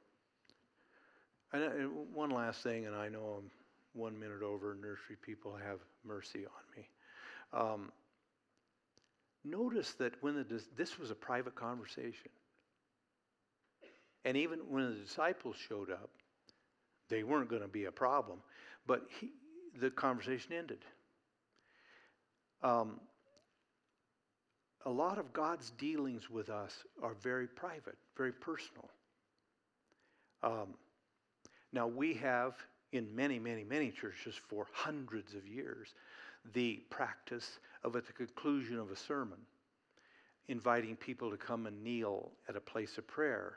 and 1.52 1.90
one 2.14 2.30
last 2.30 2.62
thing, 2.62 2.86
and 2.86 2.94
I 2.94 3.08
know 3.08 3.40
I'm 3.40 3.50
one 3.96 4.18
minute 4.18 4.42
over, 4.42 4.74
nursery 4.74 5.16
people 5.22 5.56
have 5.56 5.78
mercy 6.04 6.44
on 6.46 6.76
me. 6.76 6.88
Um, 7.52 7.92
Notice 9.48 9.92
that 9.94 10.14
when 10.22 10.34
the, 10.34 10.62
this 10.76 10.98
was 10.98 11.10
a 11.12 11.14
private 11.14 11.54
conversation. 11.54 12.30
And 14.24 14.36
even 14.36 14.58
when 14.68 14.90
the 14.90 15.04
disciples 15.04 15.54
showed 15.68 15.90
up, 15.90 16.10
they 17.08 17.22
weren't 17.22 17.48
going 17.48 17.62
to 17.62 17.68
be 17.68 17.84
a 17.84 17.92
problem. 17.92 18.40
But 18.88 19.02
he, 19.20 19.30
the 19.80 19.90
conversation 19.90 20.52
ended. 20.52 20.84
Um, 22.64 22.98
a 24.84 24.90
lot 24.90 25.18
of 25.18 25.32
God's 25.32 25.70
dealings 25.78 26.28
with 26.28 26.48
us 26.48 26.74
are 27.00 27.14
very 27.22 27.46
private, 27.46 27.96
very 28.16 28.32
personal. 28.32 28.88
Um, 30.42 30.74
now, 31.72 31.86
we 31.86 32.14
have 32.14 32.54
in 32.92 33.14
many, 33.14 33.38
many, 33.38 33.64
many 33.64 33.90
churches 33.90 34.34
for 34.48 34.66
hundreds 34.72 35.34
of 35.34 35.46
years 35.46 35.94
the 36.54 36.82
practice 36.90 37.58
of 37.82 37.96
at 37.96 38.06
the 38.06 38.12
conclusion 38.12 38.78
of 38.78 38.90
a 38.90 38.96
sermon, 38.96 39.38
inviting 40.48 40.96
people 40.96 41.30
to 41.30 41.36
come 41.36 41.66
and 41.66 41.82
kneel 41.82 42.30
at 42.48 42.56
a 42.56 42.60
place 42.60 42.98
of 42.98 43.06
prayer. 43.06 43.54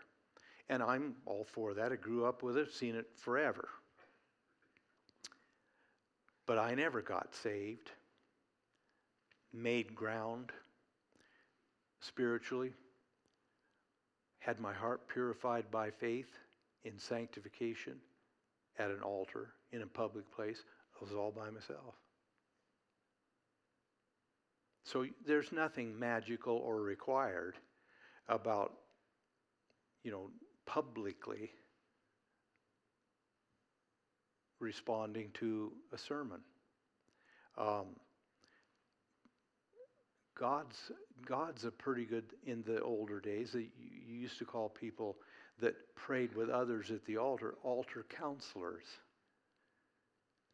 And 0.69 0.81
I'm 0.81 1.15
all 1.25 1.45
for 1.51 1.73
that. 1.75 1.91
I 1.91 1.95
grew 1.95 2.25
up 2.25 2.43
with 2.43 2.57
it, 2.57 2.71
seen 2.71 2.95
it 2.95 3.07
forever. 3.15 3.69
But 6.45 6.57
I 6.57 6.73
never 6.73 7.01
got 7.01 7.35
saved, 7.35 7.91
made 9.53 9.93
ground 9.93 10.51
spiritually, 12.01 12.71
had 14.39 14.59
my 14.59 14.73
heart 14.73 15.07
purified 15.07 15.69
by 15.69 15.91
faith 15.91 16.39
in 16.85 16.97
sanctification 16.97 17.97
at 18.79 18.89
an 18.89 19.01
altar 19.03 19.49
in 19.71 19.81
a 19.81 19.87
public 19.87 20.31
place. 20.31 20.63
I 20.99 21.03
was 21.03 21.13
all 21.13 21.31
by 21.31 21.49
myself. 21.49 21.95
So 24.83 25.05
there's 25.27 25.51
nothing 25.51 25.99
magical 25.99 26.55
or 26.55 26.81
required 26.81 27.55
about, 28.27 28.73
you 30.03 30.11
know, 30.11 30.31
publicly 30.65 31.51
responding 34.59 35.29
to 35.35 35.71
a 35.93 35.97
sermon. 35.97 36.39
Um, 37.57 37.95
God's 40.39 40.91
God's 41.25 41.65
a 41.65 41.71
pretty 41.71 42.05
good 42.05 42.33
in 42.45 42.63
the 42.65 42.81
older 42.81 43.19
days. 43.19 43.53
You 43.53 43.67
used 44.07 44.39
to 44.39 44.45
call 44.45 44.69
people 44.69 45.17
that 45.61 45.95
prayed 45.95 46.35
with 46.35 46.49
others 46.49 46.91
at 46.91 47.05
the 47.05 47.17
altar 47.17 47.55
altar 47.63 48.05
counselors. 48.09 48.85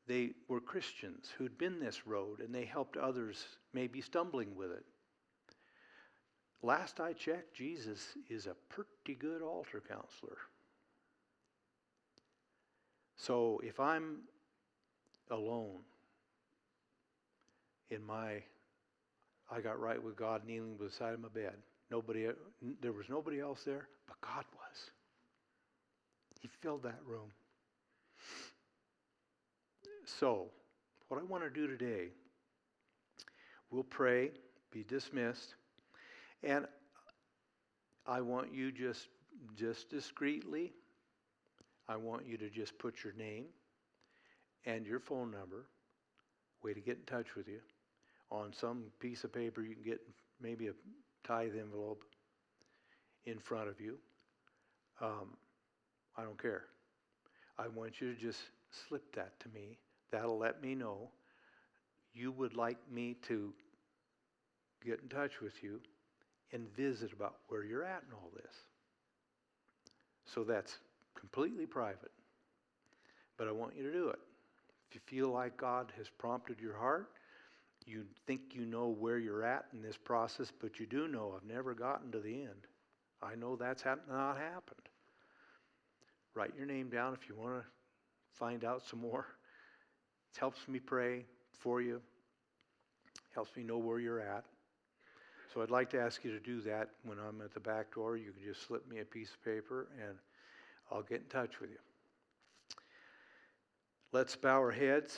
They 0.08 0.32
were 0.48 0.60
Christians 0.60 1.32
who'd 1.38 1.58
been 1.58 1.80
this 1.80 2.06
road 2.06 2.40
and 2.40 2.54
they 2.54 2.66
helped 2.66 2.98
others 2.98 3.44
maybe 3.74 4.02
stumbling 4.02 4.56
with 4.56 4.72
it. 4.72 4.86
Last 6.62 7.00
I 7.00 7.14
checked, 7.14 7.56
Jesus 7.56 8.18
is 8.30 8.48
a 8.48 8.56
pretty 8.70 9.16
good 9.20 9.42
altar 9.42 9.82
counselor. 9.88 10.38
So 13.18 13.62
if 13.64 13.80
I'm 13.80 14.20
alone 15.32 15.82
in 17.90 18.04
my, 18.04 18.42
I 19.50 19.62
got 19.62 19.80
right 19.80 20.02
with 20.02 20.16
God 20.16 20.46
kneeling 20.46 20.78
beside 20.78 21.20
my 21.20 21.30
bed. 21.30 21.56
Nobody, 21.92 22.28
there 22.82 22.92
was 22.92 23.10
nobody 23.10 23.40
else 23.40 23.64
there, 23.64 23.88
but 24.08 24.20
God 24.22 24.46
was. 24.54 24.92
He 26.42 26.50
filled 26.62 26.84
that 26.84 27.00
room. 27.06 27.32
So, 30.06 30.48
what 31.08 31.20
I 31.20 31.24
want 31.24 31.44
to 31.44 31.50
do 31.50 31.68
today, 31.68 32.10
we'll 33.72 33.84
pray, 33.84 34.32
be 34.72 34.84
dismissed, 34.84 35.56
and 36.44 36.68
I 38.06 38.22
want 38.22 38.54
you 38.54 38.72
just 38.72 39.08
just 39.58 39.90
discreetly. 39.90 40.74
I 41.88 41.96
want 41.98 42.26
you 42.26 42.38
to 42.38 42.50
just 42.50 42.78
put 42.80 43.04
your 43.04 43.14
name 43.14 43.46
and 44.66 44.86
your 44.86 45.00
phone 45.00 45.32
number, 45.32 45.66
way 46.64 46.74
to 46.74 46.82
get 46.82 46.98
in 46.98 47.04
touch 47.06 47.36
with 47.36 47.48
you, 47.48 47.60
on 48.32 48.54
some 48.54 48.86
piece 49.00 49.24
of 49.24 49.32
paper 49.32 49.62
you 49.62 49.76
can 49.76 49.84
get, 49.84 50.02
maybe 50.42 50.68
a 50.68 50.74
tithe 51.26 51.56
envelope 51.60 52.04
in 53.26 53.40
front 53.40 53.68
of 53.68 53.82
you. 53.82 53.98
Um, 55.02 55.38
I 56.18 56.24
don't 56.24 56.42
care. 56.42 56.64
I 57.58 57.68
want 57.68 58.00
you 58.00 58.14
to 58.14 58.20
just 58.20 58.40
slip 58.88 59.16
that 59.16 59.40
to 59.42 59.50
me. 59.50 59.78
That'll 60.12 60.38
let 60.38 60.62
me 60.62 60.76
know 60.76 61.10
you 62.14 62.32
would 62.32 62.56
like 62.56 62.78
me 62.92 63.16
to 63.28 63.54
get 64.86 65.00
in 65.02 65.10
touch 65.10 65.42
with 65.42 65.64
you 65.64 65.82
and 66.54 66.74
visit 66.76 67.12
about 67.12 67.36
where 67.48 67.64
you're 67.64 67.84
at 67.84 68.04
in 68.08 68.14
all 68.14 68.32
this. 68.36 68.56
So 70.26 70.44
that's 70.44 70.78
completely 71.20 71.66
private. 71.66 72.12
But 73.38 73.48
I 73.48 73.52
want 73.52 73.76
you 73.76 73.84
to 73.84 73.92
do 73.92 74.10
it. 74.10 74.20
If 74.90 74.96
you 74.96 75.02
feel 75.06 75.30
like 75.30 75.58
God 75.58 75.92
has 75.98 76.08
prompted 76.10 76.60
your 76.62 76.78
heart, 76.78 77.10
you 77.86 78.04
think 78.26 78.42
you 78.54 78.66
know 78.66 78.88
where 78.88 79.18
you're 79.18 79.44
at 79.44 79.66
in 79.74 79.82
this 79.82 79.98
process, 79.98 80.52
but 80.60 80.80
you 80.80 80.86
do 80.86 81.08
know 81.08 81.34
I've 81.36 81.48
never 81.48 81.74
gotten 81.74 82.12
to 82.12 82.20
the 82.20 82.42
end. 82.42 82.68
I 83.22 83.36
know 83.36 83.56
that's 83.56 83.82
ha- 83.82 83.98
not 84.10 84.38
happened. 84.38 84.90
Write 86.34 86.54
your 86.58 86.66
name 86.66 86.90
down 86.90 87.14
if 87.14 87.30
you 87.30 87.36
want 87.36 87.62
to 87.62 87.66
find 88.34 88.66
out 88.66 88.84
some 88.86 89.00
more. 89.00 89.26
It 90.34 90.40
helps 90.40 90.68
me 90.68 90.80
pray 90.80 91.26
for 91.54 91.82
you, 91.82 92.02
helps 93.34 93.56
me 93.56 93.64
know 93.64 93.78
where 93.78 94.00
you're 94.00 94.20
at. 94.20 94.44
So 95.54 95.62
I'd 95.62 95.72
like 95.72 95.90
to 95.92 96.00
ask 96.00 96.26
you 96.26 96.32
to 96.32 96.40
do 96.40 96.60
that 96.62 96.90
when 97.04 97.18
I'm 97.18 97.42
at 97.42 97.54
the 97.54 97.62
back 97.62 97.94
door. 97.96 98.18
You 98.18 98.32
can 98.32 98.44
just 98.44 98.68
slip 98.68 98.90
me 98.90 99.00
a 99.00 99.06
piece 99.06 99.32
of 99.32 99.44
paper 99.46 99.88
and 100.06 100.18
I'll 100.92 101.04
get 101.04 101.22
in 101.22 101.28
touch 101.28 101.62
with 101.62 101.70
you. 101.70 101.78
Let's 104.12 104.36
bow 104.36 104.60
our 104.60 104.72
heads. 104.72 105.18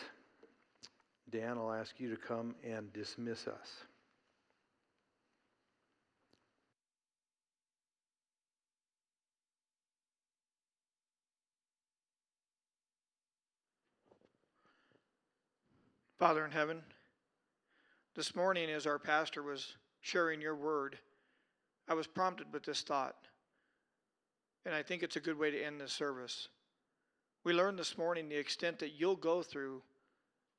Dan, 1.30 1.58
I'll 1.58 1.74
ask 1.74 2.00
you 2.00 2.10
to 2.10 2.16
come 2.16 2.56
and 2.64 2.92
dismiss 2.94 3.48
us. 3.48 3.84
Father 16.18 16.44
in 16.46 16.52
heaven, 16.52 16.82
this 18.16 18.36
morning 18.36 18.72
as 18.72 18.88
our 18.88 18.98
pastor 18.98 19.44
was 19.44 19.76
sharing 20.02 20.42
your 20.42 20.56
word, 20.56 20.98
I 21.88 21.94
was 21.94 22.08
prompted 22.08 22.52
with 22.52 22.64
this 22.64 22.82
thought, 22.82 23.16
and 24.66 24.74
I 24.74 24.82
think 24.82 25.04
it's 25.04 25.16
a 25.16 25.20
good 25.20 25.38
way 25.38 25.52
to 25.52 25.64
end 25.64 25.80
this 25.80 25.92
service. 25.92 26.48
We 27.44 27.54
learned 27.54 27.78
this 27.78 28.00
morning 28.00 28.30
the 28.30 28.36
extent 28.36 28.80
that 28.80 28.94
you'll 28.98 29.16
go 29.16 29.44
through, 29.44 29.84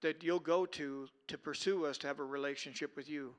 that 0.00 0.22
you'll 0.22 0.38
go 0.38 0.64
to 0.66 1.08
to 1.26 1.38
pursue 1.38 1.86
us 1.86 1.98
to 1.98 2.06
have 2.06 2.20
a 2.20 2.24
relationship 2.24 2.96
with 2.96 3.08
you. 3.08 3.34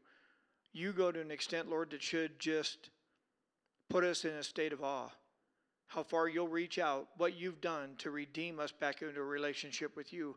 You 0.73 0.91
go 0.91 1.11
to 1.11 1.21
an 1.21 1.31
extent, 1.31 1.69
Lord, 1.69 1.91
that 1.91 2.03
should 2.03 2.39
just 2.39 2.89
put 3.89 4.03
us 4.03 4.25
in 4.25 4.31
a 4.31 4.43
state 4.43 4.73
of 4.73 4.83
awe. 4.83 5.09
How 5.87 6.03
far 6.03 6.27
you'll 6.27 6.47
reach 6.47 6.77
out, 6.77 7.07
what 7.17 7.35
you've 7.35 7.61
done 7.61 7.95
to 7.99 8.11
redeem 8.11 8.59
us 8.59 8.71
back 8.71 9.01
into 9.01 9.19
a 9.19 9.23
relationship 9.23 9.95
with 9.95 10.13
you. 10.13 10.35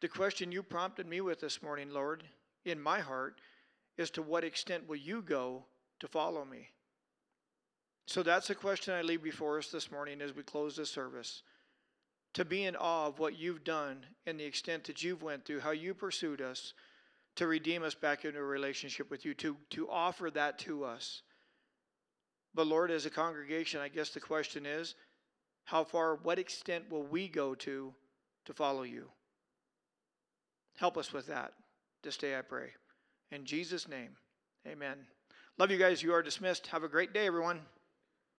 The 0.00 0.08
question 0.08 0.50
you 0.50 0.62
prompted 0.62 1.06
me 1.06 1.20
with 1.20 1.40
this 1.40 1.62
morning, 1.62 1.90
Lord, 1.90 2.24
in 2.64 2.80
my 2.80 2.98
heart, 2.98 3.40
is 3.96 4.10
to 4.10 4.22
what 4.22 4.44
extent 4.44 4.88
will 4.88 4.96
you 4.96 5.22
go 5.22 5.64
to 6.00 6.08
follow 6.08 6.44
me? 6.44 6.70
So 8.06 8.24
that's 8.24 8.48
the 8.48 8.56
question 8.56 8.94
I 8.94 9.02
leave 9.02 9.22
before 9.22 9.58
us 9.58 9.68
this 9.68 9.92
morning 9.92 10.20
as 10.20 10.34
we 10.34 10.42
close 10.42 10.74
this 10.74 10.90
service. 10.90 11.42
To 12.34 12.44
be 12.44 12.64
in 12.64 12.76
awe 12.76 13.06
of 13.06 13.18
what 13.18 13.38
you've 13.38 13.64
done 13.64 14.06
and 14.26 14.38
the 14.38 14.44
extent 14.44 14.84
that 14.84 15.02
you've 15.02 15.22
went 15.22 15.44
through, 15.44 15.60
how 15.60 15.72
you 15.72 15.94
pursued 15.94 16.40
us 16.40 16.74
to 17.36 17.46
redeem 17.46 17.82
us 17.82 17.94
back 17.94 18.24
into 18.24 18.38
a 18.38 18.44
relationship 18.44 19.10
with 19.10 19.24
you, 19.24 19.34
to, 19.34 19.56
to 19.70 19.90
offer 19.90 20.30
that 20.30 20.58
to 20.60 20.84
us. 20.84 21.22
But 22.54 22.66
Lord, 22.66 22.90
as 22.90 23.06
a 23.06 23.10
congregation, 23.10 23.80
I 23.80 23.88
guess 23.88 24.10
the 24.10 24.20
question 24.20 24.66
is, 24.66 24.94
how 25.64 25.84
far, 25.84 26.16
what 26.16 26.38
extent 26.38 26.90
will 26.90 27.04
we 27.04 27.28
go 27.28 27.54
to 27.54 27.94
to 28.46 28.52
follow 28.52 28.82
you? 28.82 29.08
Help 30.76 30.96
us 30.96 31.12
with 31.12 31.26
that 31.26 31.52
this 32.02 32.16
day, 32.16 32.38
I 32.38 32.42
pray. 32.42 32.70
In 33.30 33.44
Jesus' 33.44 33.86
name, 33.86 34.10
amen. 34.66 34.96
Love 35.58 35.70
you 35.70 35.78
guys. 35.78 36.02
You 36.02 36.14
are 36.14 36.22
dismissed. 36.22 36.66
Have 36.68 36.84
a 36.84 36.88
great 36.88 37.12
day, 37.12 37.26
everyone. 37.26 37.60